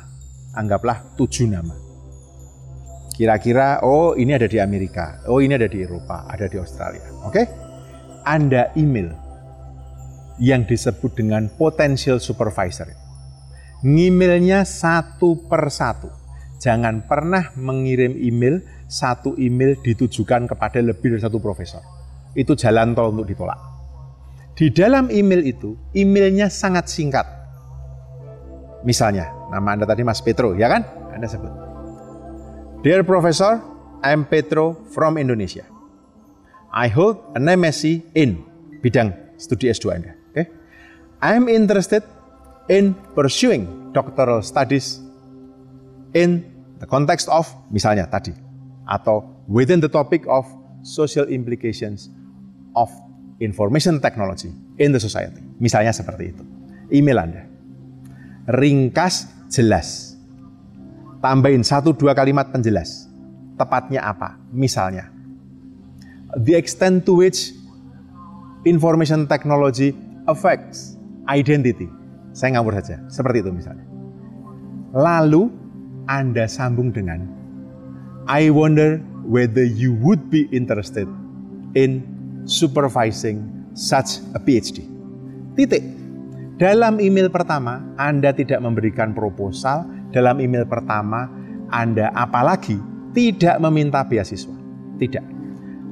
Anggaplah 0.53 1.17
tujuh 1.17 1.49
nama. 1.49 1.80
Kira-kira, 3.21 3.85
oh 3.85 4.17
ini 4.17 4.33
ada 4.33 4.49
di 4.49 4.57
Amerika, 4.57 5.21
oh 5.29 5.45
ini 5.45 5.53
ada 5.53 5.69
di 5.69 5.85
Eropa, 5.85 6.25
ada 6.25 6.49
di 6.49 6.57
Australia. 6.57 7.05
Oke? 7.21 7.45
Anda 8.25 8.73
email 8.73 9.13
yang 10.41 10.65
disebut 10.65 11.21
dengan 11.21 11.45
potential 11.53 12.17
supervisor. 12.17 12.89
Ngemailnya 13.85 14.65
satu 14.65 15.45
per 15.45 15.69
satu. 15.69 16.09
Jangan 16.57 17.05
pernah 17.05 17.53
mengirim 17.61 18.17
email, 18.17 18.65
satu 18.89 19.37
email 19.37 19.77
ditujukan 19.85 20.49
kepada 20.49 20.81
lebih 20.81 21.13
dari 21.13 21.21
satu 21.21 21.37
profesor. 21.37 21.85
Itu 22.33 22.57
jalan 22.57 22.97
tol 22.97 23.13
untuk 23.13 23.29
ditolak. 23.29 23.61
Di 24.57 24.73
dalam 24.73 25.13
email 25.13 25.45
itu, 25.45 25.77
emailnya 25.93 26.49
sangat 26.49 26.89
singkat. 26.89 27.29
Misalnya, 28.81 29.29
nama 29.53 29.77
Anda 29.77 29.85
tadi 29.85 30.01
Mas 30.01 30.25
Petro, 30.25 30.57
ya 30.57 30.65
kan? 30.65 30.81
Anda 31.13 31.29
sebut. 31.29 31.70
Dear 32.81 33.05
Professor, 33.05 33.61
I'm 34.01 34.25
Petro 34.25 34.73
from 34.89 35.21
Indonesia. 35.21 35.61
I 36.73 36.89
hold 36.89 37.21
an 37.37 37.45
MSc 37.45 38.01
in 38.17 38.41
bidang 38.81 39.13
studi 39.37 39.69
S2 39.69 40.01
Anda. 40.01 40.17
Okay? 40.33 40.49
I'm 41.21 41.45
interested 41.45 42.01
in 42.73 42.97
pursuing 43.13 43.93
doctoral 43.93 44.41
studies 44.41 44.97
in 46.17 46.41
the 46.81 46.89
context 46.89 47.29
of 47.29 47.45
misalnya 47.69 48.09
tadi 48.09 48.33
atau 48.89 49.29
within 49.45 49.77
the 49.77 49.91
topic 49.93 50.25
of 50.25 50.49
social 50.81 51.29
implications 51.29 52.09
of 52.73 52.89
information 53.37 54.01
technology 54.01 54.49
in 54.81 54.89
the 54.89 54.97
society. 54.97 55.37
Misalnya 55.61 55.93
seperti 55.93 56.33
itu. 56.33 56.43
Email 56.89 57.29
Anda. 57.29 57.45
Ringkas, 58.49 59.29
jelas. 59.53 60.10
Tambahin 61.21 61.61
satu 61.61 61.93
dua 61.93 62.17
kalimat 62.17 62.49
penjelas. 62.49 63.05
Tepatnya 63.61 64.01
apa? 64.09 64.41
Misalnya, 64.49 65.13
the 66.33 66.57
extent 66.57 67.05
to 67.05 67.21
which 67.21 67.53
information 68.65 69.29
technology 69.29 69.93
affects 70.25 70.97
identity. 71.29 71.85
Saya 72.33 72.57
ngawur 72.57 72.73
saja, 72.81 72.97
seperti 73.05 73.45
itu 73.45 73.53
misalnya. 73.53 73.85
Lalu 74.97 75.53
Anda 76.09 76.49
sambung 76.49 76.89
dengan 76.89 77.29
I 78.25 78.49
wonder 78.49 78.97
whether 79.27 79.61
you 79.61 79.93
would 80.01 80.33
be 80.33 80.49
interested 80.49 81.05
in 81.77 82.01
supervising 82.49 83.45
such 83.77 84.19
a 84.33 84.39
PhD. 84.41 84.83
Titik. 85.53 85.83
Dalam 86.57 87.01
email 87.01 87.29
pertama, 87.29 87.81
Anda 87.97 88.33
tidak 88.33 88.61
memberikan 88.61 89.13
proposal. 89.17 89.85
Dalam 90.11 90.39
email 90.43 90.67
pertama, 90.67 91.27
Anda 91.71 92.11
apalagi 92.11 92.77
tidak 93.15 93.59
meminta 93.63 94.03
beasiswa. 94.03 94.55
Tidak. 94.99 95.25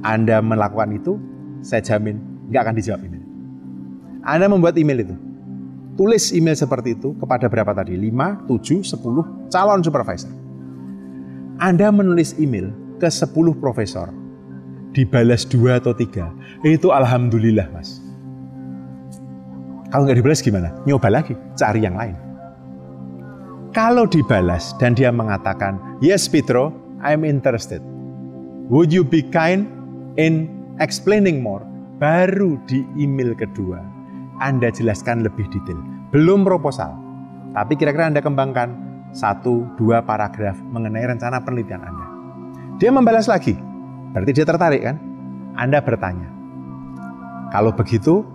Anda 0.04 0.40
melakukan 0.40 0.96
itu, 0.96 1.16
saya 1.60 1.84
jamin 1.84 2.20
nggak 2.48 2.62
akan 2.68 2.74
dijawab 2.76 3.00
email. 3.04 3.24
Anda 4.24 4.46
membuat 4.48 4.76
email 4.76 5.04
itu. 5.04 5.16
Tulis 5.96 6.32
email 6.32 6.56
seperti 6.56 6.96
itu 6.96 7.12
kepada 7.20 7.50
berapa 7.50 7.76
tadi? 7.76 7.92
5, 7.96 8.48
7, 8.48 8.84
10 8.84 9.52
calon 9.52 9.80
supervisor. 9.84 10.32
Anda 11.60 11.92
menulis 11.92 12.36
email 12.40 12.72
ke 12.96 13.08
10 13.08 13.28
profesor 13.60 14.08
dibalas 14.90 15.46
dua 15.46 15.78
atau 15.78 15.94
tiga, 15.94 16.34
itu 16.66 16.90
alhamdulillah 16.90 17.70
mas. 17.70 18.02
Kalau 19.90 20.06
nggak 20.06 20.18
dibalas 20.22 20.42
gimana? 20.42 20.70
Nyoba 20.86 21.10
lagi, 21.10 21.34
cari 21.58 21.82
yang 21.82 21.98
lain. 21.98 22.14
Kalau 23.70 24.02
dibalas 24.02 24.74
dan 24.82 24.98
dia 24.98 25.14
mengatakan, 25.14 25.78
yes 26.02 26.26
Petro, 26.26 26.74
I'm 27.06 27.22
interested. 27.22 27.78
Would 28.66 28.90
you 28.90 29.06
be 29.06 29.22
kind 29.22 29.70
in 30.18 30.50
explaining 30.82 31.38
more? 31.38 31.62
Baru 32.02 32.58
di 32.66 32.82
email 32.98 33.30
kedua, 33.38 33.78
Anda 34.42 34.74
jelaskan 34.74 35.22
lebih 35.22 35.46
detail. 35.54 35.78
Belum 36.10 36.42
proposal, 36.42 36.98
tapi 37.54 37.78
kira-kira 37.78 38.10
Anda 38.10 38.18
kembangkan 38.18 38.74
satu, 39.14 39.62
dua 39.78 40.02
paragraf 40.02 40.58
mengenai 40.74 41.06
rencana 41.06 41.38
penelitian 41.38 41.86
Anda. 41.86 42.06
Dia 42.82 42.90
membalas 42.90 43.30
lagi, 43.30 43.54
berarti 44.10 44.34
dia 44.34 44.46
tertarik 44.50 44.82
kan? 44.82 44.98
Anda 45.54 45.78
bertanya, 45.78 46.26
kalau 47.54 47.70
begitu, 47.70 48.26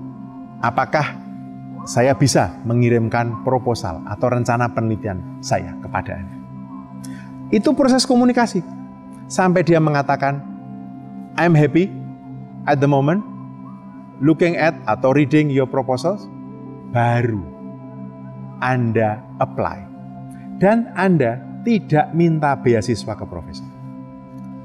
apakah 0.64 1.25
saya 1.86 2.18
bisa 2.18 2.50
mengirimkan 2.66 3.46
proposal 3.46 4.02
atau 4.10 4.28
rencana 4.34 4.74
penelitian 4.74 5.22
saya 5.38 5.78
kepada 5.80 6.18
Anda? 6.18 6.38
Itu 7.54 7.78
proses 7.78 8.10
komunikasi. 8.10 8.66
Sampai 9.30 9.62
dia 9.62 9.78
mengatakan, 9.78 10.42
I'm 11.38 11.54
happy 11.54 11.94
at 12.66 12.82
the 12.82 12.90
moment, 12.90 13.22
looking 14.18 14.58
at 14.58 14.74
atau 14.90 15.14
reading 15.14 15.54
your 15.54 15.70
proposals, 15.70 16.26
baru 16.90 17.42
Anda 18.62 19.22
apply. 19.38 19.86
Dan 20.58 20.90
Anda 20.98 21.42
tidak 21.62 22.14
minta 22.18 22.58
beasiswa 22.58 23.14
ke 23.14 23.26
profesor. 23.30 23.68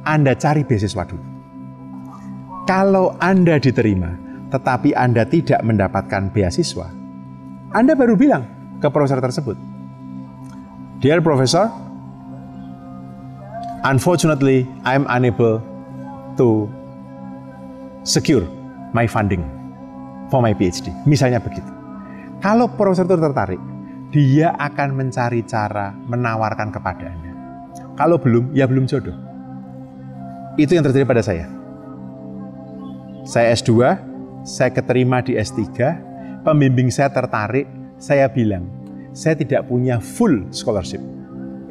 Anda 0.05 0.33
cari 0.37 0.65
beasiswa 0.65 1.05
dulu. 1.05 1.27
Kalau 2.65 3.17
Anda 3.19 3.61
diterima, 3.61 4.15
tetapi 4.49 4.95
Anda 4.95 5.27
tidak 5.27 5.61
mendapatkan 5.67 6.31
beasiswa, 6.31 7.00
Anda 7.71 7.95
baru 7.95 8.19
bilang 8.19 8.51
ke 8.83 8.91
profesor 8.91 9.23
tersebut, 9.23 9.55
Dear 10.99 11.23
Professor, 11.23 11.71
unfortunately 13.87 14.67
I'm 14.83 15.07
unable 15.07 15.63
to 16.35 16.67
secure 18.03 18.43
my 18.91 19.07
funding 19.07 19.47
for 20.35 20.43
my 20.43 20.51
PhD. 20.51 20.91
Misalnya 21.07 21.39
begitu. 21.39 21.71
Kalau 22.43 22.67
profesor 22.75 23.07
itu 23.07 23.15
tertarik, 23.23 23.63
dia 24.11 24.51
akan 24.59 24.99
mencari 24.99 25.47
cara 25.47 25.95
menawarkan 25.95 26.75
kepada 26.75 27.07
Anda. 27.07 27.33
Kalau 27.95 28.19
belum, 28.19 28.51
ya 28.51 28.67
belum 28.67 28.91
jodoh. 28.91 29.15
Itu 30.59 30.75
yang 30.75 30.83
terjadi 30.83 31.07
pada 31.07 31.23
saya. 31.23 31.47
Saya 33.23 33.55
S2, 33.55 33.71
saya 34.43 34.75
keterima 34.75 35.23
di 35.23 35.39
S3, 35.39 36.10
pembimbing 36.43 36.89
saya 36.89 37.13
tertarik, 37.13 37.69
saya 38.01 38.27
bilang, 38.31 38.67
saya 39.13 39.37
tidak 39.37 39.69
punya 39.69 40.01
full 40.01 40.47
scholarship. 40.55 41.01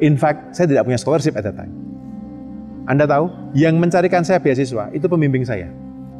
In 0.00 0.16
fact, 0.16 0.56
saya 0.56 0.70
tidak 0.70 0.88
punya 0.88 0.98
scholarship 1.00 1.36
at 1.36 1.44
that 1.44 1.56
time. 1.58 1.72
Anda 2.88 3.04
tahu, 3.06 3.30
yang 3.54 3.76
mencarikan 3.78 4.24
saya 4.24 4.40
beasiswa 4.40 4.88
itu 4.96 5.06
pembimbing 5.06 5.44
saya. 5.44 5.68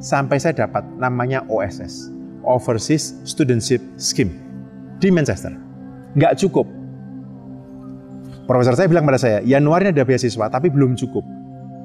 Sampai 0.01 0.41
saya 0.41 0.57
dapat 0.57 0.85
namanya 0.97 1.45
OSS, 1.49 2.09
Overseas 2.45 3.17
Studentship 3.25 3.81
Scheme, 4.01 4.33
di 5.01 5.09
Manchester. 5.13 5.53
Nggak 6.17 6.41
cukup. 6.41 6.69
Profesor 8.49 8.75
saya 8.75 8.91
bilang 8.91 9.07
pada 9.07 9.21
saya, 9.21 9.39
Januari 9.47 9.95
ada 9.95 10.03
beasiswa, 10.03 10.51
tapi 10.51 10.73
belum 10.73 10.99
cukup. 10.99 11.23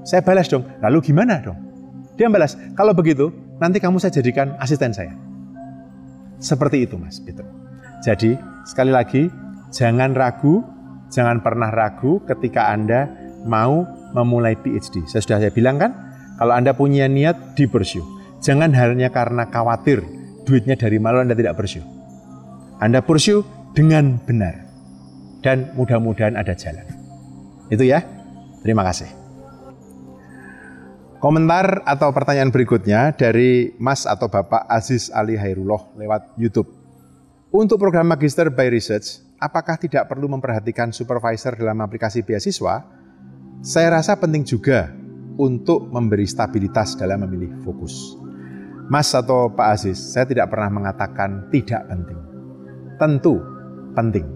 Saya 0.05 0.21
balas 0.21 0.49
dong, 0.49 0.65
lalu 0.81 1.11
gimana 1.11 1.41
dong? 1.41 1.57
Dia 2.15 2.31
balas, 2.31 2.55
kalau 2.73 2.95
begitu 2.95 3.29
nanti 3.59 3.77
kamu 3.77 3.99
saya 3.99 4.15
jadikan 4.15 4.55
asisten 4.57 4.95
saya. 4.95 5.13
Seperti 6.39 6.85
itu 6.85 6.95
Mas 6.99 7.19
Peter. 7.23 7.45
Jadi 8.03 8.37
sekali 8.67 8.91
lagi, 8.91 9.27
jangan 9.71 10.13
ragu, 10.13 10.61
jangan 11.09 11.41
pernah 11.41 11.71
ragu 11.71 12.21
ketika 12.27 12.69
Anda 12.69 13.09
mau 13.45 13.85
memulai 14.13 14.55
PhD. 14.59 15.05
Saya 15.09 15.21
sudah 15.21 15.37
saya 15.41 15.53
bilang 15.53 15.77
kan, 15.81 15.91
kalau 16.37 16.53
Anda 16.55 16.75
punya 16.75 17.07
niat 17.07 17.55
di 17.57 17.65
pursue. 17.65 18.03
Jangan 18.43 18.75
hanya 18.77 19.09
karena 19.09 19.49
khawatir 19.49 20.05
duitnya 20.45 20.77
dari 20.77 21.01
malu 21.01 21.23
Anda 21.23 21.33
tidak 21.33 21.57
pursue. 21.57 21.81
Anda 22.77 23.01
pursue 23.01 23.41
dengan 23.73 24.21
benar. 24.21 24.67
Dan 25.41 25.73
mudah-mudahan 25.77 26.37
ada 26.37 26.57
jalan. 26.57 26.85
Itu 27.69 27.85
ya. 27.85 28.01
Terima 28.65 28.81
kasih. 28.81 29.24
Komentar 31.25 31.81
atau 31.89 32.13
pertanyaan 32.13 32.53
berikutnya 32.53 33.09
dari 33.17 33.73
Mas 33.81 34.05
atau 34.05 34.29
Bapak 34.29 34.69
Aziz 34.69 35.09
Ali 35.09 35.33
Hairullah 35.33 35.97
lewat 35.97 36.37
YouTube. 36.37 36.69
Untuk 37.49 37.81
program 37.81 38.05
Magister 38.05 38.53
by 38.53 38.69
Research, 38.69 39.25
apakah 39.41 39.73
tidak 39.81 40.05
perlu 40.05 40.29
memperhatikan 40.29 40.93
supervisor 40.93 41.57
dalam 41.57 41.81
aplikasi 41.81 42.21
beasiswa? 42.21 42.85
Saya 43.65 43.97
rasa 43.97 44.21
penting 44.21 44.45
juga 44.45 44.93
untuk 45.41 45.89
memberi 45.89 46.29
stabilitas 46.29 46.93
dalam 46.93 47.25
memilih 47.25 47.57
fokus. 47.65 48.13
Mas 48.85 49.09
atau 49.09 49.49
Pak 49.49 49.81
Aziz, 49.81 49.97
saya 49.97 50.29
tidak 50.29 50.53
pernah 50.53 50.69
mengatakan 50.69 51.49
tidak 51.49 51.89
penting. 51.89 52.21
Tentu 53.01 53.41
penting. 53.97 54.29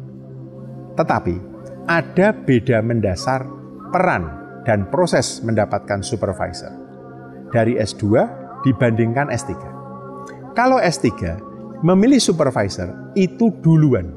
Tetapi 0.97 1.35
ada 1.85 2.33
beda 2.33 2.81
mendasar 2.81 3.45
peran 3.93 4.23
dan 4.65 4.89
proses 4.89 5.37
mendapatkan 5.45 6.01
supervisor 6.01 6.78
dari 7.49 7.77
S2 7.77 8.03
dibandingkan 8.65 9.31
S3. 9.33 9.53
Kalau 10.53 10.77
S3 10.81 11.07
memilih 11.85 12.19
supervisor 12.19 13.13
itu 13.15 13.53
duluan, 13.63 14.09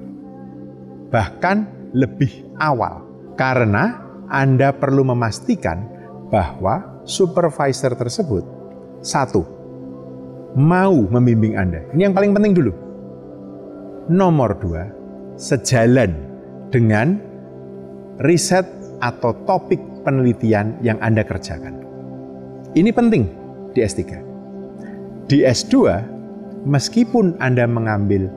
bahkan 1.12 1.68
lebih 1.94 2.48
awal, 2.58 3.04
karena 3.36 4.00
Anda 4.32 4.72
perlu 4.72 5.04
memastikan 5.04 5.86
bahwa 6.32 7.04
supervisor 7.04 7.92
tersebut 7.92 8.44
satu 9.04 9.44
mau 10.56 10.96
membimbing 11.08 11.56
Anda. 11.56 11.84
Ini 11.92 12.10
yang 12.10 12.14
paling 12.16 12.32
penting 12.32 12.52
dulu. 12.56 12.72
Nomor 14.08 14.58
dua, 14.58 14.88
sejalan 15.38 16.16
dengan 16.72 17.20
riset 18.18 18.66
atau 18.98 19.36
topik 19.46 19.78
penelitian 20.02 20.80
yang 20.82 20.98
Anda 20.98 21.22
kerjakan. 21.22 21.91
Ini 22.72 22.88
penting 22.88 23.28
di 23.76 23.84
S3. 23.84 24.00
Di 25.28 25.44
S2, 25.44 25.74
meskipun 26.64 27.36
Anda 27.36 27.68
mengambil 27.68 28.32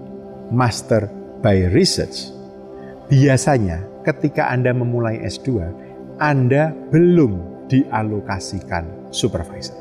Master 0.52 1.08
by 1.40 1.72
Research, 1.72 2.36
biasanya 3.08 3.80
ketika 4.04 4.52
Anda 4.52 4.76
memulai 4.76 5.24
S2, 5.24 5.64
Anda 6.20 6.76
belum 6.92 7.64
dialokasikan 7.72 9.08
supervisor. 9.16 9.80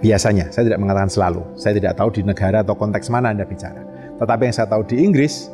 Biasanya, 0.00 0.48
saya 0.48 0.72
tidak 0.72 0.80
mengatakan 0.80 1.12
selalu. 1.12 1.44
Saya 1.60 1.76
tidak 1.76 2.00
tahu 2.00 2.08
di 2.16 2.24
negara 2.24 2.64
atau 2.64 2.80
konteks 2.80 3.12
mana 3.12 3.28
Anda 3.28 3.44
bicara. 3.44 3.84
Tetapi 4.16 4.48
yang 4.48 4.56
saya 4.56 4.72
tahu 4.72 4.88
di 4.88 5.04
Inggris, 5.04 5.52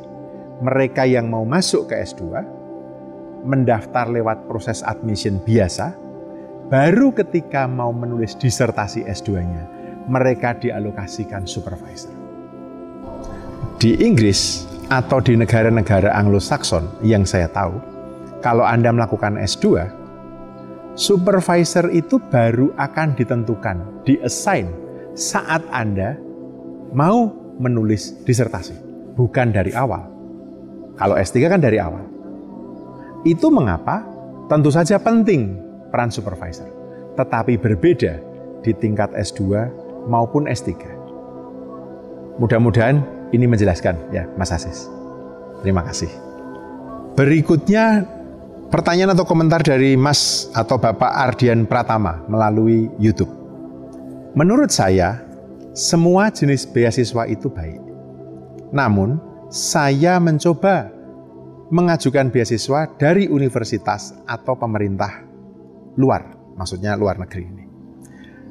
mereka 0.63 1.11
yang 1.11 1.27
mau 1.27 1.43
masuk 1.43 1.91
ke 1.91 1.99
S2 1.99 2.23
mendaftar 3.43 4.09
lewat 4.15 4.47
proses 4.47 4.81
admission 4.87 5.43
biasa, 5.43 6.04
baru 6.75 7.15
ketika 7.15 7.71
mau 7.71 7.95
menulis 7.95 8.35
disertasi 8.35 9.07
S2-nya, 9.07 9.63
mereka 10.11 10.59
dialokasikan 10.59 11.47
supervisor. 11.47 12.11
Di 13.79 13.95
Inggris 14.03 14.67
atau 14.91 15.23
di 15.23 15.39
negara-negara 15.39 16.11
Anglo-Saxon 16.19 17.07
yang 17.07 17.23
saya 17.23 17.47
tahu, 17.47 17.79
kalau 18.43 18.67
Anda 18.67 18.91
melakukan 18.91 19.39
S2, 19.39 19.87
supervisor 20.99 21.95
itu 21.95 22.19
baru 22.19 22.75
akan 22.75 23.15
ditentukan, 23.15 24.03
diassign 24.03 24.67
saat 25.15 25.63
Anda 25.71 26.19
mau 26.91 27.31
menulis 27.63 28.19
disertasi, 28.27 28.75
bukan 29.15 29.55
dari 29.55 29.71
awal. 29.79 30.11
Kalau 30.99 31.15
S3 31.15 31.39
kan 31.47 31.63
dari 31.63 31.79
awal. 31.79 32.03
Itu 33.23 33.55
mengapa 33.55 34.03
tentu 34.51 34.75
saja 34.75 34.99
penting 34.99 35.64
peran 35.95 36.11
supervisor, 36.11 36.67
tetapi 37.15 37.55
berbeda 37.55 38.19
di 38.67 38.75
tingkat 38.75 39.15
S2 39.15 39.71
maupun 40.11 40.51
S3. 40.51 40.75
Mudah-mudahan 42.43 42.99
ini 43.31 43.47
menjelaskan 43.47 44.11
ya 44.11 44.27
Mas 44.35 44.51
Asis. 44.51 44.91
Terima 45.63 45.87
kasih. 45.87 46.11
Berikutnya 47.15 48.03
pertanyaan 48.75 49.15
atau 49.15 49.23
komentar 49.23 49.63
dari 49.63 49.95
Mas 49.95 50.51
atau 50.51 50.83
Bapak 50.83 51.15
Ardian 51.15 51.63
Pratama 51.63 52.27
melalui 52.27 52.91
YouTube. 52.99 53.31
Menurut 54.35 54.75
saya, 54.75 55.23
semua 55.79 56.27
jenis 56.35 56.67
beasiswa 56.67 57.23
itu 57.31 57.47
baik. 57.47 57.79
Namun, 58.75 59.23
saya 59.47 60.19
mencoba 60.19 60.91
mengajukan 61.71 62.35
beasiswa 62.35 62.91
dari 62.99 63.31
universitas 63.31 64.11
atau 64.27 64.59
pemerintah 64.59 65.24
luar, 65.97 66.35
maksudnya 66.59 66.95
luar 66.99 67.19
negeri 67.19 67.43
ini. 67.45 67.65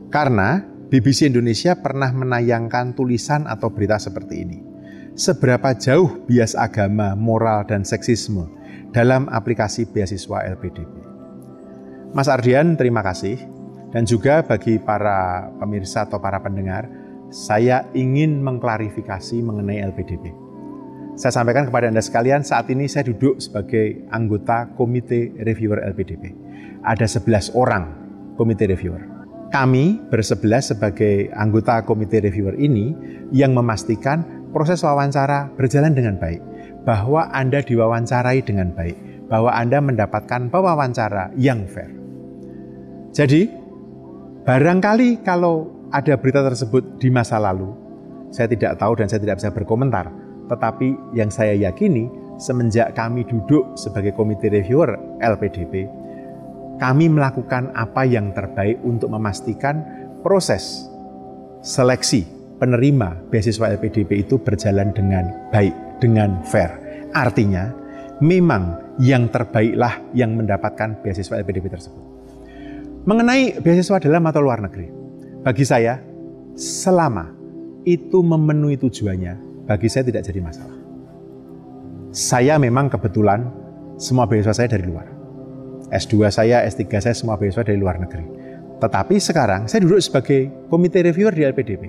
Karena 0.07 0.61
BBC 0.93 1.25
Indonesia 1.25 1.73
pernah 1.79 2.13
menayangkan 2.13 2.93
tulisan 2.93 3.49
atau 3.49 3.73
berita 3.73 3.97
seperti 3.97 4.35
ini. 4.45 4.59
seberapa 5.13 5.77
jauh 5.77 6.25
bias 6.25 6.57
agama, 6.57 7.13
moral, 7.13 7.65
dan 7.69 7.85
seksisme 7.85 8.49
dalam 8.93 9.29
aplikasi 9.29 9.85
beasiswa 9.85 10.41
LPDP. 10.57 10.93
Mas 12.13 12.29
Ardian, 12.29 12.77
terima 12.77 13.01
kasih. 13.01 13.37
Dan 13.93 14.09
juga 14.09 14.41
bagi 14.41 14.81
para 14.81 15.49
pemirsa 15.61 16.09
atau 16.09 16.17
para 16.17 16.41
pendengar, 16.41 16.89
saya 17.29 17.85
ingin 17.93 18.41
mengklarifikasi 18.41 19.37
mengenai 19.45 19.85
LPDP. 19.93 20.33
Saya 21.13 21.29
sampaikan 21.29 21.69
kepada 21.69 21.93
Anda 21.93 22.01
sekalian, 22.01 22.41
saat 22.41 22.73
ini 22.73 22.89
saya 22.89 23.05
duduk 23.05 23.37
sebagai 23.37 24.01
anggota 24.09 24.65
Komite 24.73 25.29
Reviewer 25.45 25.77
LPDP. 25.93 26.33
Ada 26.81 27.05
11 27.05 27.53
orang 27.53 27.85
Komite 28.33 28.65
Reviewer. 28.65 29.05
Kami 29.53 30.01
bersebelas 30.09 30.73
sebagai 30.73 31.29
anggota 31.37 31.85
Komite 31.85 32.17
Reviewer 32.17 32.57
ini 32.57 32.97
yang 33.29 33.53
memastikan 33.53 34.49
proses 34.49 34.81
wawancara 34.81 35.53
berjalan 35.53 35.93
dengan 35.93 36.17
baik, 36.17 36.41
bahwa 36.81 37.29
Anda 37.29 37.61
diwawancarai 37.61 38.41
dengan 38.41 38.73
baik, 38.73 39.29
bahwa 39.29 39.53
Anda 39.53 39.85
mendapatkan 39.85 40.49
pewawancara 40.49 41.29
yang 41.37 41.69
fair. 41.69 41.93
Jadi, 43.13 43.53
barangkali 44.49 45.21
kalau 45.21 45.85
ada 45.93 46.17
berita 46.17 46.41
tersebut 46.41 46.97
di 46.97 47.13
masa 47.13 47.37
lalu, 47.37 47.69
saya 48.33 48.49
tidak 48.49 48.81
tahu 48.81 48.97
dan 48.97 49.05
saya 49.05 49.21
tidak 49.21 49.37
bisa 49.37 49.53
berkomentar 49.53 50.22
tetapi 50.47 51.15
yang 51.15 51.31
saya 51.31 51.55
yakini 51.55 52.07
semenjak 52.37 52.91
kami 52.97 53.23
duduk 53.23 53.77
sebagai 53.77 54.11
komite 54.17 54.49
reviewer 54.49 54.97
LPDP, 55.21 55.87
kami 56.81 57.07
melakukan 57.07 57.71
apa 57.77 58.03
yang 58.03 58.33
terbaik 58.33 58.81
untuk 58.81 59.13
memastikan 59.13 59.85
proses 60.25 60.89
seleksi 61.63 62.25
penerima 62.57 63.29
beasiswa 63.31 63.71
LPDP 63.75 64.27
itu 64.27 64.35
berjalan 64.39 64.91
dengan 64.91 65.49
baik, 65.51 65.73
dengan 66.03 66.41
fair. 66.43 66.71
Artinya, 67.13 67.69
memang 68.19 68.95
yang 69.01 69.29
terbaiklah 69.29 69.99
yang 70.15 70.35
mendapatkan 70.35 70.99
beasiswa 71.01 71.39
LPDP 71.39 71.71
tersebut. 71.71 72.03
Mengenai 73.03 73.59
beasiswa 73.59 73.99
dalam 73.99 74.23
atau 74.27 74.39
luar 74.39 74.63
negeri, 74.63 74.87
bagi 75.43 75.67
saya, 75.67 75.99
selama 76.55 77.35
itu 77.83 78.23
memenuhi 78.23 78.79
tujuannya, 78.79 79.52
bagi 79.63 79.87
saya 79.87 80.03
tidak 80.07 80.23
jadi 80.27 80.39
masalah. 80.43 80.79
Saya 82.13 82.61
memang 82.61 82.91
kebetulan 82.93 83.49
semua 83.97 84.29
beasiswa 84.29 84.53
saya 84.53 84.69
dari 84.69 84.85
luar. 84.85 85.07
S2 85.93 86.29
saya, 86.29 86.65
S3 86.65 86.83
saya 86.99 87.15
semua 87.15 87.37
beasiswa 87.37 87.65
dari 87.65 87.79
luar 87.79 87.97
negeri. 88.01 88.25
Tetapi 88.81 89.15
sekarang 89.17 89.69
saya 89.69 89.85
duduk 89.85 90.01
sebagai 90.03 90.51
komite 90.67 90.99
reviewer 91.01 91.33
di 91.33 91.45
LPDP. 91.47 91.83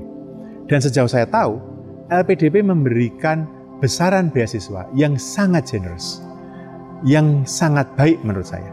Dan 0.65 0.81
sejauh 0.81 1.11
saya 1.11 1.29
tahu, 1.29 1.61
LPDP 2.09 2.65
memberikan 2.65 3.45
besaran 3.83 4.31
beasiswa 4.31 4.89
yang 4.97 5.19
sangat 5.19 5.69
generous. 5.69 6.23
Yang 7.05 7.45
sangat 7.51 7.91
baik 7.99 8.23
menurut 8.25 8.49
saya. 8.49 8.73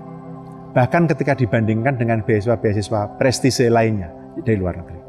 Bahkan 0.71 1.11
ketika 1.11 1.35
dibandingkan 1.35 1.99
dengan 1.99 2.23
beasiswa-beasiswa 2.23 3.19
prestise 3.19 3.67
lainnya 3.67 4.07
dari 4.39 4.55
luar 4.55 4.79
negeri. 4.79 4.99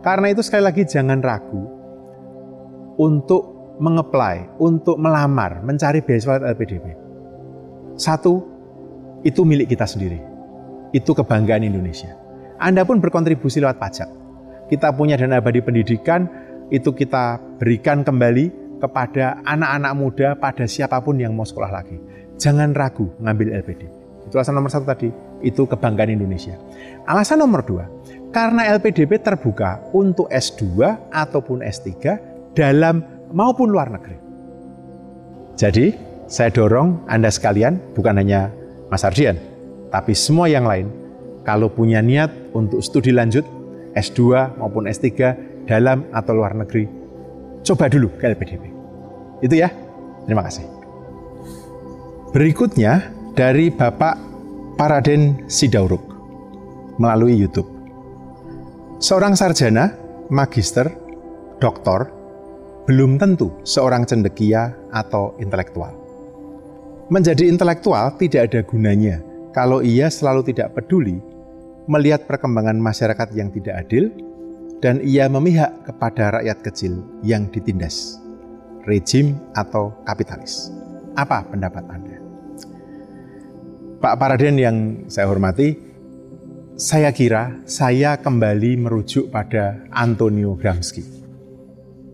Karena 0.00 0.32
itu 0.32 0.40
sekali 0.40 0.64
lagi 0.64 0.88
jangan 0.88 1.20
ragu 1.20 1.79
untuk 3.00 3.76
mengeplai, 3.80 4.44
untuk 4.60 5.00
melamar, 5.00 5.64
mencari 5.64 6.04
beasiswa 6.04 6.44
LPDP. 6.52 6.92
Satu, 7.96 8.44
itu 9.24 9.40
milik 9.40 9.72
kita 9.72 9.88
sendiri. 9.88 10.20
Itu 10.92 11.16
kebanggaan 11.16 11.64
Indonesia. 11.64 12.12
Anda 12.60 12.84
pun 12.84 13.00
berkontribusi 13.00 13.64
lewat 13.64 13.80
pajak. 13.80 14.08
Kita 14.68 14.92
punya 14.92 15.16
dana 15.16 15.40
abadi 15.40 15.64
pendidikan, 15.64 16.28
itu 16.68 16.92
kita 16.92 17.40
berikan 17.56 18.04
kembali 18.04 18.76
kepada 18.84 19.40
anak-anak 19.48 19.92
muda, 19.96 20.28
pada 20.36 20.68
siapa 20.68 21.00
pun 21.00 21.16
yang 21.16 21.32
mau 21.32 21.48
sekolah 21.48 21.72
lagi. 21.72 21.96
Jangan 22.36 22.76
ragu 22.76 23.08
mengambil 23.16 23.56
LPD. 23.64 23.88
Itu 24.28 24.36
alasan 24.36 24.60
nomor 24.60 24.68
satu 24.68 24.84
tadi, 24.84 25.08
itu 25.40 25.64
kebanggaan 25.64 26.12
Indonesia. 26.12 26.54
Alasan 27.08 27.40
nomor 27.40 27.64
dua, 27.64 27.88
karena 28.30 28.68
LPDP 28.76 29.24
terbuka 29.24 29.88
untuk 29.96 30.28
S2 30.30 30.84
ataupun 31.10 31.64
S3 31.64 32.29
dalam 32.54 33.02
maupun 33.30 33.70
luar 33.70 33.90
negeri. 33.90 34.16
Jadi, 35.54 35.92
saya 36.30 36.50
dorong 36.50 37.04
Anda 37.10 37.28
sekalian, 37.28 37.94
bukan 37.94 38.16
hanya 38.16 38.50
Mas 38.88 39.04
Ardian, 39.04 39.36
tapi 39.90 40.14
semua 40.14 40.46
yang 40.46 40.64
lain, 40.64 40.88
kalau 41.42 41.70
punya 41.70 41.98
niat 42.00 42.30
untuk 42.54 42.80
studi 42.80 43.10
lanjut, 43.10 43.42
S2 43.94 44.54
maupun 44.58 44.86
S3 44.86 45.10
dalam 45.66 46.06
atau 46.14 46.32
luar 46.34 46.54
negeri, 46.54 46.86
coba 47.66 47.90
dulu 47.90 48.14
ke 48.14 48.30
LPDP. 48.30 48.64
Itu 49.42 49.54
ya, 49.58 49.68
terima 50.26 50.46
kasih. 50.46 50.64
Berikutnya 52.30 53.10
dari 53.34 53.74
Bapak 53.74 54.14
Paraden 54.78 55.50
Sidauruk 55.50 56.02
melalui 57.02 57.34
YouTube. 57.34 57.66
Seorang 59.00 59.34
sarjana, 59.34 59.96
magister, 60.30 60.86
doktor, 61.58 62.19
belum 62.88 63.20
tentu 63.20 63.52
seorang 63.66 64.08
cendekia 64.08 64.72
atau 64.90 65.36
intelektual. 65.36 65.92
Menjadi 67.10 67.50
intelektual 67.50 68.14
tidak 68.16 68.52
ada 68.52 68.60
gunanya 68.62 69.18
kalau 69.50 69.82
ia 69.82 70.06
selalu 70.06 70.46
tidak 70.54 70.78
peduli 70.78 71.18
melihat 71.90 72.24
perkembangan 72.24 72.78
masyarakat 72.78 73.28
yang 73.34 73.50
tidak 73.50 73.82
adil 73.82 74.14
dan 74.78 75.02
ia 75.02 75.26
memihak 75.26 75.84
kepada 75.84 76.40
rakyat 76.40 76.58
kecil 76.64 77.02
yang 77.20 77.50
ditindas, 77.50 78.16
rejim 78.86 79.36
atau 79.52 79.92
kapitalis. 80.06 80.70
Apa 81.18 81.44
pendapat 81.50 81.84
Anda? 81.90 82.16
Pak 84.00 84.16
Paraden 84.16 84.56
yang 84.56 84.76
saya 85.12 85.28
hormati, 85.28 85.76
saya 86.80 87.12
kira 87.12 87.60
saya 87.68 88.16
kembali 88.16 88.80
merujuk 88.80 89.28
pada 89.28 89.84
Antonio 89.92 90.56
Gramsci 90.56 91.19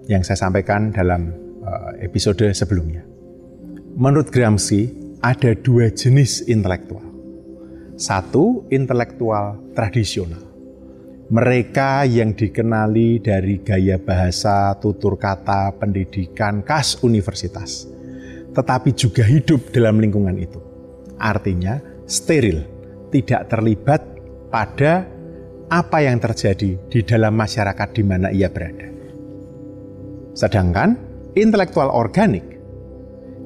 yang 0.06 0.22
saya 0.22 0.38
sampaikan 0.38 0.94
dalam 0.94 1.34
eh, 1.62 2.06
episode 2.06 2.46
sebelumnya. 2.54 3.02
Menurut 3.96 4.30
Gramsci, 4.30 4.92
ada 5.24 5.56
dua 5.56 5.90
jenis 5.90 6.46
intelektual. 6.46 7.04
Satu, 7.96 8.68
intelektual 8.68 9.72
tradisional. 9.72 10.44
Mereka 11.26 12.06
yang 12.06 12.38
dikenali 12.38 13.18
dari 13.18 13.58
gaya 13.58 13.98
bahasa, 13.98 14.78
tutur 14.78 15.18
kata, 15.18 15.74
pendidikan 15.74 16.62
khas 16.62 17.02
universitas, 17.02 17.88
tetapi 18.54 18.94
juga 18.94 19.26
hidup 19.26 19.74
dalam 19.74 19.98
lingkungan 19.98 20.38
itu. 20.38 20.62
Artinya, 21.18 21.82
steril, 22.06 22.62
tidak 23.10 23.50
terlibat 23.50 24.06
pada 24.52 25.08
apa 25.66 25.98
yang 25.98 26.22
terjadi 26.22 26.78
di 26.86 27.00
dalam 27.02 27.34
masyarakat 27.34 27.88
di 27.90 28.02
mana 28.06 28.30
ia 28.30 28.46
berada. 28.46 28.86
Sedangkan 30.36 31.00
intelektual 31.32 31.88
organik 31.88 32.44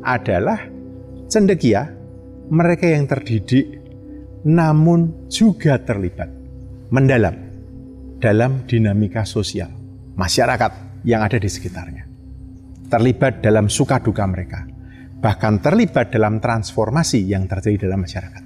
adalah 0.03 0.59
cendekia 1.31 1.87
mereka 2.51 2.91
yang 2.91 3.07
terdidik 3.07 3.79
namun 4.43 5.31
juga 5.31 5.79
terlibat 5.79 6.27
mendalam 6.91 7.37
dalam 8.19 8.67
dinamika 8.67 9.23
sosial 9.23 9.71
masyarakat 10.19 11.05
yang 11.07 11.23
ada 11.23 11.39
di 11.39 11.47
sekitarnya. 11.47 12.05
Terlibat 12.91 13.39
dalam 13.39 13.71
suka 13.71 14.03
duka 14.03 14.27
mereka, 14.27 14.67
bahkan 15.23 15.63
terlibat 15.63 16.11
dalam 16.11 16.43
transformasi 16.43 17.23
yang 17.23 17.47
terjadi 17.47 17.87
dalam 17.87 18.03
masyarakat. 18.03 18.45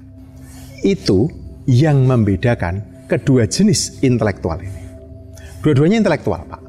Itu 0.85 1.25
yang 1.65 2.05
membedakan 2.05 3.07
kedua 3.09 3.49
jenis 3.49 4.05
intelektual 4.05 4.61
ini. 4.61 4.83
Dua-duanya 5.65 6.05
intelektual, 6.05 6.45
Pak. 6.45 6.61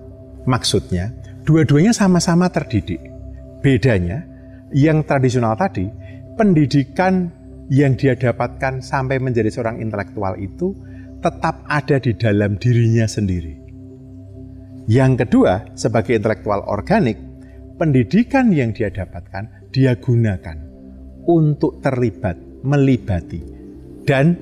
Maksudnya, 0.48 1.25
Dua-duanya 1.46 1.94
sama-sama 1.94 2.50
terdidik. 2.50 2.98
Bedanya, 3.62 4.26
yang 4.74 5.06
tradisional 5.06 5.54
tadi, 5.54 5.86
pendidikan 6.34 7.30
yang 7.70 7.94
dia 7.94 8.18
dapatkan 8.18 8.82
sampai 8.82 9.22
menjadi 9.22 9.54
seorang 9.54 9.78
intelektual 9.78 10.34
itu 10.42 10.74
tetap 11.22 11.62
ada 11.70 12.02
di 12.02 12.18
dalam 12.18 12.58
dirinya 12.58 13.06
sendiri. 13.06 13.54
Yang 14.90 15.26
kedua, 15.26 15.70
sebagai 15.78 16.18
intelektual 16.18 16.66
organik, 16.66 17.18
pendidikan 17.78 18.50
yang 18.50 18.74
dia 18.74 18.90
dapatkan 18.90 19.70
dia 19.70 19.94
gunakan 19.98 20.58
untuk 21.26 21.78
terlibat, 21.82 22.38
melibati, 22.66 23.42
dan 24.02 24.34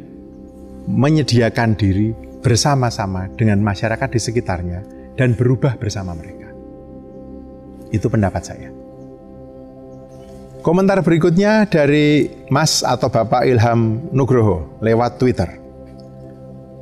menyediakan 0.88 1.76
diri 1.76 2.12
bersama-sama 2.44 3.32
dengan 3.36 3.60
masyarakat 3.64 4.08
di 4.08 4.20
sekitarnya 4.20 4.80
dan 5.16 5.32
berubah 5.32 5.80
bersama 5.80 6.12
mereka. 6.12 6.43
Itu 7.94 8.10
pendapat 8.10 8.42
saya. 8.42 8.68
Komentar 10.64 10.98
berikutnya 11.04 11.68
dari 11.68 12.26
Mas 12.48 12.80
atau 12.82 13.12
Bapak 13.12 13.46
Ilham 13.46 14.10
Nugroho 14.10 14.80
lewat 14.80 15.20
Twitter. 15.20 15.60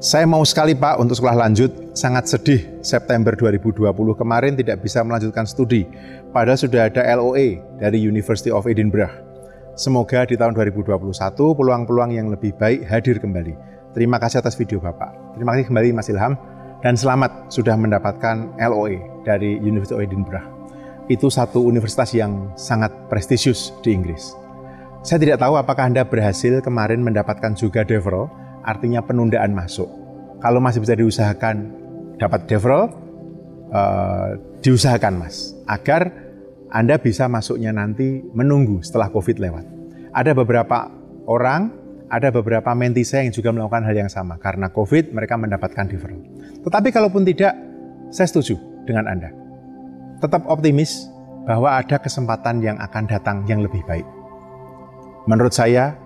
Saya 0.02 0.22
mau 0.26 0.42
sekali 0.42 0.74
Pak 0.74 0.98
untuk 0.98 1.18
sekolah 1.18 1.46
lanjut 1.46 1.94
sangat 1.94 2.26
sedih 2.26 2.82
September 2.82 3.34
2020 3.34 3.86
kemarin 4.18 4.54
tidak 4.58 4.82
bisa 4.82 5.02
melanjutkan 5.02 5.46
studi, 5.46 5.86
padahal 6.34 6.58
sudah 6.58 6.90
ada 6.90 7.06
LOE 7.18 7.58
dari 7.78 8.02
University 8.02 8.50
of 8.50 8.66
Edinburgh. 8.66 9.10
Semoga 9.74 10.26
di 10.26 10.38
tahun 10.38 10.54
2021 10.54 11.10
peluang-peluang 11.34 12.10
yang 12.14 12.30
lebih 12.30 12.54
baik 12.58 12.86
hadir 12.86 13.18
kembali. 13.18 13.54
Terima 13.94 14.22
kasih 14.22 14.42
atas 14.42 14.54
video 14.54 14.78
Bapak. 14.78 15.38
Terima 15.38 15.58
kasih 15.58 15.70
kembali 15.70 15.90
Mas 15.90 16.06
Ilham 16.06 16.38
dan 16.86 16.94
selamat 16.98 17.50
sudah 17.50 17.78
mendapatkan 17.78 18.58
LOE 18.58 19.26
dari 19.26 19.58
University 19.58 19.94
of 19.94 20.02
Edinburgh. 20.02 20.61
Itu 21.10 21.30
satu 21.30 21.64
universitas 21.66 22.14
yang 22.14 22.54
sangat 22.54 22.90
prestisius 23.10 23.74
di 23.82 23.94
Inggris. 23.94 24.38
Saya 25.02 25.18
tidak 25.18 25.42
tahu 25.42 25.58
apakah 25.58 25.90
Anda 25.90 26.06
berhasil 26.06 26.62
kemarin 26.62 27.02
mendapatkan 27.02 27.58
juga 27.58 27.82
deferral, 27.82 28.30
artinya 28.62 29.02
penundaan 29.02 29.50
masuk. 29.50 29.90
Kalau 30.38 30.62
masih 30.62 30.78
bisa 30.78 30.94
diusahakan 30.94 31.74
dapat 32.22 32.46
deferral, 32.46 32.94
uh, 33.74 34.38
diusahakan 34.62 35.26
mas, 35.26 35.58
agar 35.66 36.14
Anda 36.70 37.02
bisa 37.02 37.26
masuknya 37.26 37.74
nanti 37.74 38.22
menunggu 38.30 38.86
setelah 38.86 39.10
COVID 39.10 39.42
lewat. 39.42 39.66
Ada 40.14 40.38
beberapa 40.38 40.86
orang, 41.26 41.74
ada 42.06 42.30
beberapa 42.30 42.70
menti 42.78 43.02
saya 43.02 43.26
yang 43.26 43.34
juga 43.34 43.50
melakukan 43.50 43.82
hal 43.82 44.06
yang 44.06 44.10
sama. 44.12 44.38
Karena 44.38 44.70
COVID 44.70 45.10
mereka 45.10 45.34
mendapatkan 45.34 45.82
deferral. 45.90 46.22
Tetapi 46.62 46.88
kalaupun 46.94 47.26
tidak, 47.26 47.58
saya 48.14 48.30
setuju 48.30 48.54
dengan 48.86 49.10
Anda. 49.10 49.41
Tetap 50.22 50.46
optimis 50.46 51.10
bahwa 51.50 51.74
ada 51.74 51.98
kesempatan 51.98 52.62
yang 52.62 52.78
akan 52.78 53.10
datang 53.10 53.42
yang 53.50 53.58
lebih 53.58 53.82
baik. 53.90 54.06
Menurut 55.26 55.50
saya, 55.50 55.98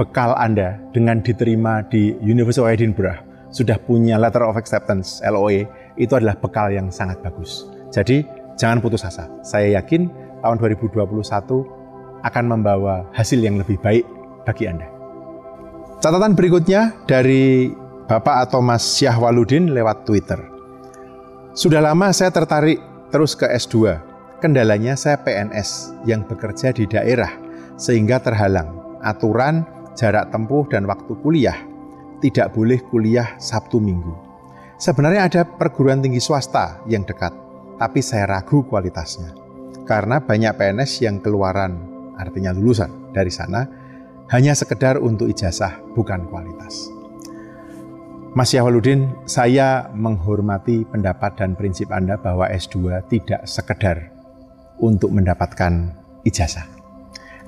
bekal 0.00 0.32
Anda 0.40 0.80
dengan 0.96 1.20
diterima 1.20 1.84
di 1.84 2.16
University 2.24 2.64
of 2.64 2.72
Edinburgh 2.72 3.20
sudah 3.52 3.80
punya 3.80 4.20
letter 4.20 4.44
of 4.44 4.56
acceptance 4.56 5.20
LOE 5.24 5.68
itu 5.96 6.12
adalah 6.16 6.36
bekal 6.36 6.72
yang 6.72 6.92
sangat 6.92 7.20
bagus. 7.24 7.68
Jadi 7.92 8.24
jangan 8.56 8.80
putus 8.80 9.04
asa. 9.04 9.28
Saya 9.40 9.80
yakin 9.80 10.08
tahun 10.44 10.56
2021 10.60 11.04
akan 12.24 12.44
membawa 12.44 13.08
hasil 13.12 13.40
yang 13.40 13.60
lebih 13.60 13.80
baik 13.80 14.04
bagi 14.44 14.68
Anda. 14.68 14.88
Catatan 15.98 16.38
berikutnya 16.38 17.04
dari 17.04 17.72
Bapak 18.08 18.48
atau 18.48 18.64
Mas 18.64 18.96
Syahwaludin 18.96 19.76
lewat 19.76 20.08
Twitter. 20.08 20.40
Sudah 21.52 21.82
lama 21.82 22.14
saya 22.14 22.30
tertarik 22.30 22.78
terus 23.08 23.36
ke 23.36 23.48
S2. 23.48 24.00
Kendalanya 24.38 24.94
saya 24.94 25.18
PNS 25.18 25.98
yang 26.06 26.22
bekerja 26.22 26.70
di 26.70 26.86
daerah 26.86 27.30
sehingga 27.74 28.22
terhalang 28.22 29.00
aturan, 29.02 29.66
jarak 29.98 30.30
tempuh, 30.30 30.66
dan 30.70 30.86
waktu 30.86 31.14
kuliah 31.22 31.58
tidak 32.22 32.54
boleh 32.54 32.78
kuliah 32.90 33.38
Sabtu 33.38 33.78
Minggu. 33.78 34.14
Sebenarnya 34.78 35.26
ada 35.26 35.42
perguruan 35.42 35.98
tinggi 35.98 36.22
swasta 36.22 36.82
yang 36.86 37.02
dekat, 37.02 37.34
tapi 37.82 37.98
saya 37.98 38.30
ragu 38.30 38.62
kualitasnya. 38.62 39.34
Karena 39.82 40.22
banyak 40.22 40.54
PNS 40.54 41.02
yang 41.02 41.18
keluaran, 41.18 41.74
artinya 42.14 42.54
lulusan 42.54 43.10
dari 43.10 43.30
sana, 43.30 43.66
hanya 44.30 44.52
sekedar 44.54 45.00
untuk 45.00 45.26
ijazah, 45.26 45.80
bukan 45.96 46.28
kualitas. 46.30 46.97
Mas 48.36 48.52
Yahwaluddin, 48.52 49.24
saya 49.24 49.88
menghormati 49.96 50.84
pendapat 50.84 51.40
dan 51.40 51.56
prinsip 51.56 51.88
Anda 51.88 52.20
bahwa 52.20 52.44
S2 52.52 53.08
tidak 53.08 53.48
sekedar 53.48 54.12
untuk 54.76 55.16
mendapatkan 55.16 55.96
ijazah. 56.28 56.68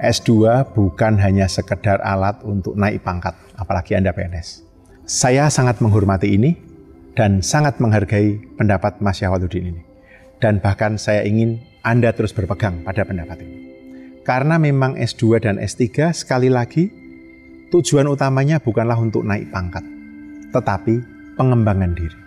S2 0.00 0.64
bukan 0.72 1.20
hanya 1.20 1.44
sekedar 1.52 2.00
alat 2.00 2.40
untuk 2.48 2.80
naik 2.80 3.04
pangkat, 3.04 3.36
apalagi 3.60 3.92
Anda 3.92 4.16
PNS. 4.16 4.64
Saya 5.04 5.52
sangat 5.52 5.84
menghormati 5.84 6.32
ini 6.32 6.56
dan 7.12 7.44
sangat 7.44 7.76
menghargai 7.76 8.40
pendapat 8.56 9.04
Mas 9.04 9.20
Syahwaluddin 9.20 9.76
ini. 9.76 9.82
Dan 10.40 10.64
bahkan 10.64 10.96
saya 10.96 11.28
ingin 11.28 11.60
Anda 11.84 12.16
terus 12.16 12.32
berpegang 12.32 12.80
pada 12.88 13.04
pendapat 13.04 13.44
ini. 13.44 13.58
Karena 14.24 14.56
memang 14.56 14.96
S2 14.96 15.44
dan 15.44 15.60
S3 15.60 16.16
sekali 16.16 16.48
lagi 16.48 16.88
tujuan 17.68 18.08
utamanya 18.08 18.56
bukanlah 18.64 18.96
untuk 18.96 19.20
naik 19.28 19.52
pangkat, 19.52 19.84
tetapi 20.50 20.94
pengembangan 21.38 21.92
diri. 21.94 22.18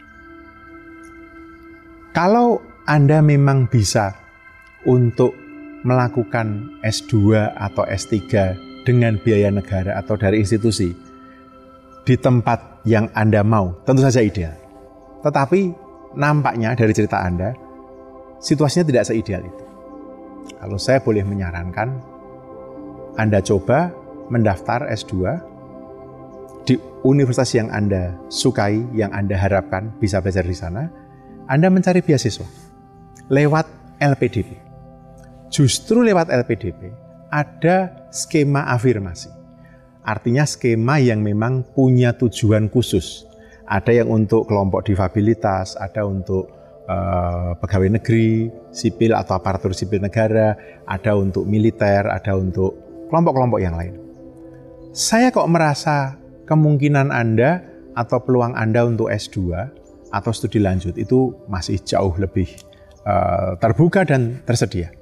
Kalau 2.13 2.61
Anda 2.85 3.23
memang 3.23 3.67
bisa 3.71 4.13
untuk 4.85 5.33
melakukan 5.83 6.79
S2 6.83 7.35
atau 7.55 7.83
S3 7.87 8.15
dengan 8.83 9.15
biaya 9.19 9.49
negara 9.51 9.95
atau 9.99 10.15
dari 10.19 10.43
institusi 10.43 10.91
di 12.03 12.15
tempat 12.19 12.83
yang 12.83 13.07
Anda 13.15 13.41
mau, 13.41 13.79
tentu 13.87 14.03
saja 14.03 14.19
ideal. 14.19 14.55
Tetapi 15.23 15.71
nampaknya 16.19 16.75
dari 16.75 16.91
cerita 16.91 17.23
Anda, 17.23 17.55
situasinya 18.43 18.85
tidak 18.91 19.07
seideal 19.07 19.43
itu. 19.47 19.63
Kalau 20.59 20.75
saya 20.75 20.99
boleh 20.99 21.23
menyarankan, 21.23 21.89
Anda 23.15 23.39
coba 23.39 23.95
mendaftar 24.27 24.91
S2 24.91 25.39
di 26.63 26.79
universitas 27.03 27.51
yang 27.55 27.67
Anda 27.71 28.15
sukai, 28.31 28.79
yang 28.95 29.11
Anda 29.11 29.35
harapkan 29.35 29.91
bisa 29.99 30.23
belajar 30.23 30.47
di 30.47 30.55
sana, 30.55 30.87
Anda 31.47 31.67
mencari 31.67 31.99
beasiswa 31.99 32.47
lewat 33.31 33.65
LPDP 33.99 34.63
justru 35.53 36.01
lewat 36.01 36.33
LPDP 36.33 36.89
ada 37.29 38.09
skema 38.09 38.65
afirmasi. 38.73 39.29
Artinya 40.01 40.43
skema 40.49 40.97
yang 40.97 41.21
memang 41.21 41.61
punya 41.77 42.17
tujuan 42.17 42.67
khusus. 42.73 43.29
Ada 43.63 44.03
yang 44.03 44.11
untuk 44.11 44.49
kelompok 44.49 44.83
difabilitas, 44.83 45.79
ada 45.79 46.03
untuk 46.03 46.51
uh, 46.89 47.55
pegawai 47.61 47.95
negeri, 48.01 48.51
sipil 48.73 49.15
atau 49.15 49.39
aparatur 49.39 49.71
sipil 49.71 50.03
negara, 50.03 50.57
ada 50.83 51.15
untuk 51.15 51.47
militer, 51.47 52.09
ada 52.11 52.35
untuk 52.35 52.75
kelompok-kelompok 53.07 53.59
yang 53.63 53.79
lain. 53.79 53.95
Saya 54.91 55.31
kok 55.31 55.47
merasa 55.47 56.19
kemungkinan 56.45 57.09
Anda 57.09 57.63
atau 57.93 58.21
peluang 58.21 58.57
Anda 58.57 58.85
untuk 58.85 59.09
S2 59.09 59.53
atau 60.13 60.31
studi 60.33 60.61
lanjut 60.61 60.93
itu 60.97 61.33
masih 61.49 61.81
jauh 61.81 62.13
lebih 62.17 62.49
uh, 63.05 63.57
terbuka 63.57 64.05
dan 64.05 64.45
tersedia. 64.45 64.93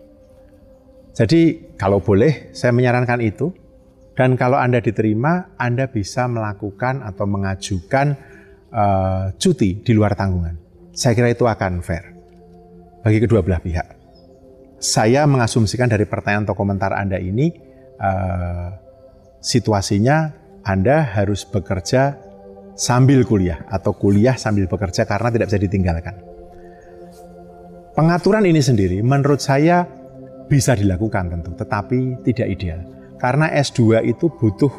Jadi 1.12 1.76
kalau 1.76 2.00
boleh 2.00 2.56
saya 2.56 2.72
menyarankan 2.72 3.20
itu 3.20 3.52
dan 4.16 4.40
kalau 4.40 4.56
Anda 4.56 4.80
diterima 4.80 5.56
Anda 5.60 5.92
bisa 5.92 6.28
melakukan 6.32 7.04
atau 7.04 7.26
mengajukan 7.28 8.08
uh, 8.72 9.36
cuti 9.36 9.84
di 9.84 9.92
luar 9.92 10.16
tanggungan. 10.16 10.56
Saya 10.96 11.16
kira 11.16 11.32
itu 11.32 11.44
akan 11.48 11.84
fair 11.84 12.12
bagi 13.02 13.20
kedua 13.20 13.44
belah 13.44 13.60
pihak. 13.60 13.88
Saya 14.82 15.30
mengasumsikan 15.30 15.92
dari 15.92 16.10
pertanyaan 16.10 16.48
atau 16.48 16.58
komentar 16.58 16.96
Anda 16.96 17.22
ini 17.22 17.54
uh, 18.02 18.70
situasinya 19.44 20.41
Anda 20.62 21.02
harus 21.04 21.46
bekerja 21.48 22.18
sambil 22.78 23.26
kuliah 23.26 23.66
atau 23.70 23.94
kuliah 23.94 24.38
sambil 24.38 24.66
bekerja 24.66 25.06
karena 25.06 25.30
tidak 25.34 25.48
bisa 25.54 25.60
ditinggalkan. 25.62 26.16
Pengaturan 27.92 28.48
ini 28.48 28.64
sendiri 28.64 29.04
menurut 29.04 29.44
saya 29.44 29.84
bisa 30.48 30.76
dilakukan 30.76 31.32
tentu, 31.32 31.52
tetapi 31.56 32.24
tidak 32.24 32.48
ideal. 32.48 32.80
Karena 33.20 33.52
S2 33.52 34.04
itu 34.08 34.32
butuh 34.32 34.72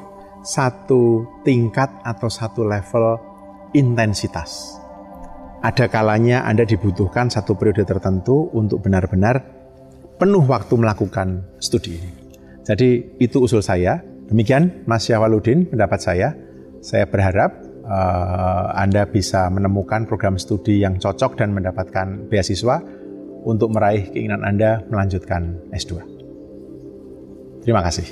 satu 0.43 1.25
tingkat 1.47 1.89
atau 2.03 2.27
satu 2.27 2.67
level 2.67 3.17
intensitas. 3.73 4.77
Ada 5.63 5.87
kalanya 5.87 6.43
Anda 6.43 6.67
dibutuhkan 6.67 7.31
satu 7.31 7.55
periode 7.55 7.87
tertentu 7.87 8.51
untuk 8.51 8.83
benar-benar 8.83 9.39
penuh 10.19 10.43
waktu 10.43 10.75
melakukan 10.75 11.47
studi 11.63 12.03
ini. 12.03 12.11
Jadi 12.67 13.19
itu 13.23 13.43
usul 13.43 13.63
saya. 13.63 14.03
Demikian 14.33 14.89
Mas 14.89 15.05
Syawaludin 15.05 15.69
pendapat 15.69 16.01
saya. 16.01 16.33
Saya 16.81 17.05
berharap 17.05 17.53
uh, 17.85 18.73
Anda 18.73 19.05
bisa 19.05 19.53
menemukan 19.53 20.09
program 20.09 20.41
studi 20.41 20.81
yang 20.81 20.97
cocok 20.97 21.37
dan 21.37 21.53
mendapatkan 21.53 22.33
beasiswa 22.33 22.81
untuk 23.45 23.77
meraih 23.77 24.09
keinginan 24.09 24.41
Anda 24.41 24.89
melanjutkan 24.89 25.69
S2. 25.77 26.01
Terima 27.61 27.85
kasih. 27.85 28.09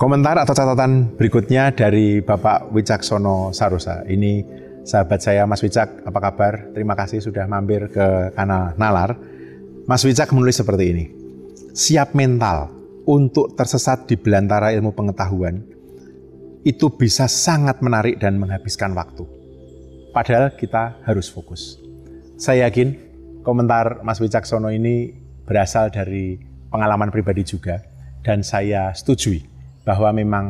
Komentar 0.00 0.40
atau 0.40 0.56
catatan 0.56 1.12
berikutnya 1.12 1.76
dari 1.76 2.24
Bapak 2.24 2.72
Wicaksono 2.72 3.52
Sarosa. 3.52 4.08
Ini 4.08 4.40
sahabat 4.80 5.20
saya 5.20 5.44
Mas 5.44 5.60
Wicak, 5.60 6.08
apa 6.08 6.18
kabar? 6.24 6.72
Terima 6.72 6.96
kasih 6.96 7.20
sudah 7.20 7.44
mampir 7.44 7.92
ke 7.92 8.32
kanal 8.32 8.72
Nalar. 8.80 9.12
Mas 9.84 10.00
Wicak 10.08 10.32
menulis 10.32 10.56
seperti 10.56 10.84
ini. 10.88 11.04
Siap 11.76 12.16
mental 12.16 12.79
untuk 13.08 13.56
tersesat 13.56 14.04
di 14.08 14.16
belantara 14.20 14.72
ilmu 14.76 14.92
pengetahuan 14.92 15.60
itu 16.60 16.92
bisa 16.92 17.24
sangat 17.24 17.80
menarik 17.80 18.20
dan 18.20 18.36
menghabiskan 18.36 18.92
waktu. 18.92 19.24
Padahal 20.12 20.52
kita 20.58 21.00
harus 21.06 21.32
fokus. 21.32 21.80
Saya 22.36 22.68
yakin 22.68 22.96
komentar 23.40 24.04
Mas 24.04 24.20
Wicaksono 24.20 24.68
ini 24.68 25.12
berasal 25.48 25.88
dari 25.88 26.36
pengalaman 26.68 27.08
pribadi 27.08 27.46
juga 27.46 27.80
dan 28.20 28.44
saya 28.44 28.92
setujui 28.92 29.40
bahwa 29.84 30.12
memang 30.12 30.46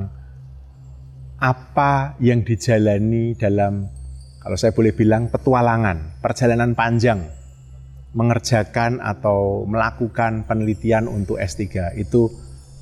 apa 1.41 2.19
yang 2.21 2.43
dijalani 2.43 3.39
dalam 3.39 3.89
kalau 4.41 4.57
saya 4.57 4.73
boleh 4.73 4.97
bilang 4.97 5.29
petualangan, 5.29 6.21
perjalanan 6.25 6.73
panjang 6.73 7.40
mengerjakan 8.11 8.99
atau 8.99 9.63
melakukan 9.71 10.43
penelitian 10.43 11.07
untuk 11.07 11.39
S3 11.39 11.95
itu 11.95 12.27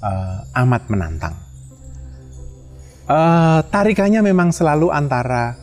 uh, 0.01 0.41
amat 0.65 0.89
menantang. 0.89 1.37
Uh, 3.09 3.65
tarikannya 3.73 4.21
memang 4.21 4.53
selalu 4.53 4.93
antara 4.93 5.57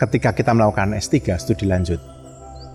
ketika 0.00 0.32
kita 0.32 0.52
melakukan 0.52 0.96
S3, 0.96 1.36
studi 1.40 1.68
lanjut, 1.68 2.00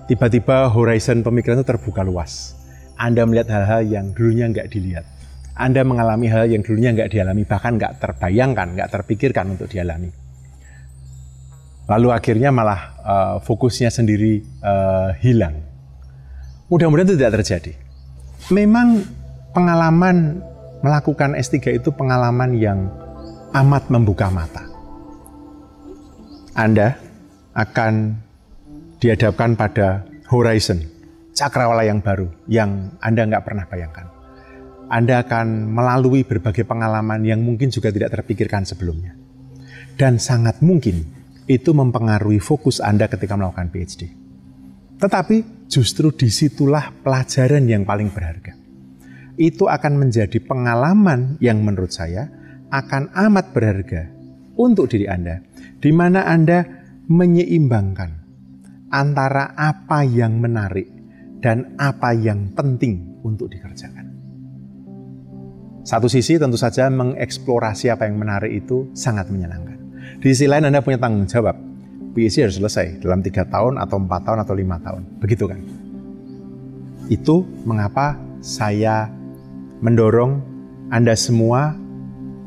tiba-tiba 0.09 0.69
horizon 0.69 1.21
pemikiran 1.21 1.61
itu 1.61 1.67
terbuka 1.69 2.01
luas. 2.01 2.57
Anda 2.97 3.25
melihat 3.25 3.49
hal-hal 3.49 3.81
yang 3.85 4.13
dulunya 4.13 4.49
nggak 4.49 4.69
dilihat. 4.69 5.05
Anda 5.57 5.85
mengalami 5.85 6.29
hal 6.29 6.49
yang 6.49 6.65
dulunya 6.65 6.93
nggak 6.93 7.13
dialami, 7.13 7.45
bahkan 7.45 7.77
nggak 7.77 8.01
terbayangkan, 8.01 8.77
nggak 8.77 8.89
terpikirkan 8.89 9.53
untuk 9.53 9.69
dialami. 9.69 10.09
Lalu 11.89 12.07
akhirnya 12.13 12.53
malah 12.53 12.81
uh, 13.01 13.35
fokusnya 13.41 13.89
sendiri 13.89 14.45
uh, 14.61 15.17
hilang 15.17 15.70
Mudah-mudahan 16.71 17.11
itu 17.11 17.19
tidak 17.19 17.43
terjadi. 17.43 17.73
Memang 18.47 19.03
pengalaman 19.51 20.39
melakukan 20.79 21.35
S3 21.35 21.83
itu 21.83 21.91
pengalaman 21.91 22.55
yang 22.55 22.87
amat 23.51 23.91
membuka 23.91 24.31
mata. 24.31 24.63
Anda 26.55 26.95
akan 27.51 28.15
dihadapkan 29.03 29.59
pada 29.59 30.07
horizon, 30.31 30.79
cakrawala 31.35 31.83
yang 31.83 31.99
baru, 31.99 32.31
yang 32.47 32.95
Anda 33.03 33.27
nggak 33.27 33.43
pernah 33.43 33.67
bayangkan. 33.67 34.07
Anda 34.87 35.27
akan 35.27 35.75
melalui 35.75 36.23
berbagai 36.23 36.63
pengalaman 36.63 37.23
yang 37.27 37.43
mungkin 37.43 37.67
juga 37.67 37.91
tidak 37.91 38.15
terpikirkan 38.15 38.63
sebelumnya. 38.63 39.15
Dan 39.99 40.23
sangat 40.23 40.63
mungkin 40.63 41.03
itu 41.51 41.75
mempengaruhi 41.75 42.39
fokus 42.39 42.79
Anda 42.79 43.11
ketika 43.11 43.35
melakukan 43.35 43.67
PhD. 43.71 44.20
Tetapi 45.01 45.65
justru 45.65 46.13
di 46.13 46.29
situlah 46.29 46.93
pelajaran 47.01 47.65
yang 47.65 47.81
paling 47.81 48.13
berharga. 48.13 48.53
Itu 49.33 49.65
akan 49.65 49.97
menjadi 49.97 50.37
pengalaman 50.45 51.41
yang 51.41 51.65
menurut 51.65 51.89
saya 51.89 52.29
akan 52.69 53.09
amat 53.09 53.49
berharga 53.49 54.13
untuk 54.53 54.93
diri 54.93 55.09
Anda, 55.09 55.41
di 55.81 55.89
mana 55.89 56.29
Anda 56.29 56.61
menyeimbangkan 57.09 58.11
antara 58.93 59.57
apa 59.57 60.05
yang 60.05 60.37
menarik 60.37 60.85
dan 61.41 61.73
apa 61.81 62.13
yang 62.13 62.53
penting 62.53 63.23
untuk 63.25 63.49
dikerjakan. 63.49 64.13
Satu 65.81 66.05
sisi 66.05 66.37
tentu 66.37 66.61
saja 66.61 66.93
mengeksplorasi 66.93 67.89
apa 67.89 68.05
yang 68.05 68.21
menarik 68.21 68.53
itu 68.53 68.93
sangat 68.93 69.33
menyenangkan. 69.33 69.81
Di 70.21 70.29
sisi 70.29 70.45
lain 70.45 70.69
Anda 70.69 70.85
punya 70.85 71.01
tanggung 71.01 71.25
jawab 71.25 71.70
PhD 72.11 72.47
harus 72.47 72.59
selesai 72.59 72.99
dalam 72.99 73.23
tiga 73.23 73.47
tahun 73.47 73.79
atau 73.79 73.97
empat 73.99 74.21
tahun 74.27 74.39
atau 74.43 74.53
lima 74.55 74.77
tahun, 74.83 75.01
begitu 75.23 75.47
kan? 75.47 75.59
Itu 77.07 77.47
mengapa 77.63 78.19
saya 78.43 79.07
mendorong 79.79 80.43
Anda 80.91 81.15
semua 81.15 81.75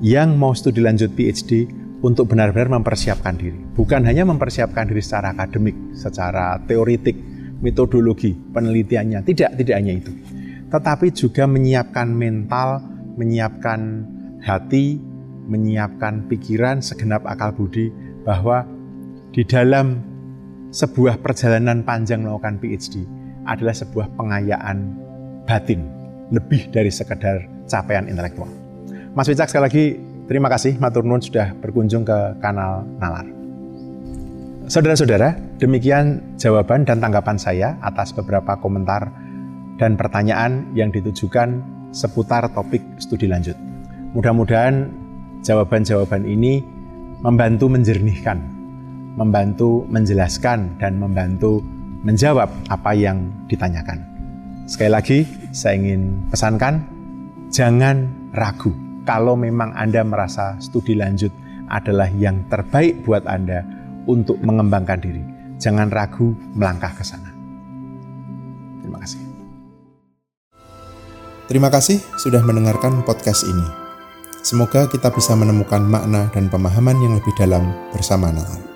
yang 0.05 0.37
mau 0.37 0.53
studi 0.53 0.85
lanjut 0.85 1.13
PhD 1.17 1.65
untuk 2.05 2.29
benar-benar 2.29 2.69
mempersiapkan 2.69 3.41
diri. 3.41 3.57
Bukan 3.73 4.05
hanya 4.05 4.29
mempersiapkan 4.29 4.93
diri 4.93 5.01
secara 5.01 5.33
akademik, 5.33 5.97
secara 5.97 6.61
teoritik, 6.69 7.17
metodologi, 7.65 8.37
penelitiannya. 8.37 9.25
Tidak, 9.25 9.57
tidak 9.57 9.75
hanya 9.81 9.97
itu. 9.97 10.13
Tetapi 10.69 11.09
juga 11.17 11.49
menyiapkan 11.49 12.13
mental, 12.13 12.85
menyiapkan 13.17 13.81
hati, 14.45 15.01
menyiapkan 15.49 16.29
pikiran, 16.29 16.85
segenap 16.85 17.25
akal 17.25 17.57
budi 17.57 17.89
bahwa 18.29 18.69
di 19.35 19.43
dalam 19.43 19.99
sebuah 20.71 21.19
perjalanan 21.19 21.83
panjang 21.83 22.23
melakukan 22.23 22.63
PhD 22.63 23.03
adalah 23.51 23.75
sebuah 23.75 24.15
pengayaan 24.15 24.95
batin 25.43 25.91
lebih 26.31 26.71
dari 26.71 26.89
sekedar 26.89 27.43
capaian 27.67 28.07
intelektual. 28.07 28.47
Mas 29.11 29.27
Wicak 29.27 29.51
sekali 29.51 29.65
lagi 29.67 29.85
terima 30.31 30.47
kasih 30.47 30.79
Matur 30.79 31.03
Nuwun 31.03 31.19
sudah 31.19 31.51
berkunjung 31.59 32.07
ke 32.07 32.39
kanal 32.39 32.87
Nalar. 33.03 33.27
Saudara-saudara, 34.71 35.37
demikian 35.61 36.39
jawaban 36.41 36.87
dan 36.89 37.03
tanggapan 37.03 37.37
saya 37.37 37.77
atas 37.85 38.15
beberapa 38.17 38.57
komentar 38.63 39.13
dan 39.77 39.99
pertanyaan 39.99 40.73
yang 40.79 40.89
ditujukan 40.95 41.61
seputar 41.91 42.49
topik 42.55 42.81
studi 43.03 43.29
lanjut. 43.29 43.59
Mudah-mudahan 44.15 44.89
jawaban-jawaban 45.45 46.25
ini 46.25 46.65
membantu 47.21 47.69
menjernihkan 47.69 48.54
membantu 49.15 49.87
menjelaskan 49.91 50.79
dan 50.83 50.99
membantu 50.99 51.63
menjawab 52.05 52.51
apa 52.69 52.93
yang 52.93 53.31
ditanyakan. 53.49 54.03
Sekali 54.65 54.91
lagi, 54.91 55.19
saya 55.53 55.77
ingin 55.77 56.29
pesankan, 56.33 56.85
jangan 57.53 58.09
ragu 58.33 58.73
kalau 59.05 59.37
memang 59.37 59.73
Anda 59.77 60.01
merasa 60.05 60.57
studi 60.61 60.97
lanjut 60.97 61.31
adalah 61.69 62.09
yang 62.13 62.45
terbaik 62.49 63.05
buat 63.05 63.25
Anda 63.29 63.65
untuk 64.09 64.41
mengembangkan 64.41 65.01
diri. 65.01 65.25
Jangan 65.61 65.89
ragu 65.93 66.33
melangkah 66.57 66.93
ke 66.93 67.05
sana. 67.05 67.31
Terima 68.85 68.99
kasih. 69.01 69.21
Terima 71.45 71.69
kasih 71.69 72.01
sudah 72.17 72.41
mendengarkan 72.41 73.05
podcast 73.05 73.45
ini. 73.45 73.69
Semoga 74.45 74.89
kita 74.89 75.09
bisa 75.09 75.33
menemukan 75.37 75.81
makna 75.81 76.29
dan 76.33 76.53
pemahaman 76.53 77.01
yang 77.01 77.17
lebih 77.17 77.33
dalam 77.37 77.73
bersama 77.93 78.29
Natal. 78.29 78.74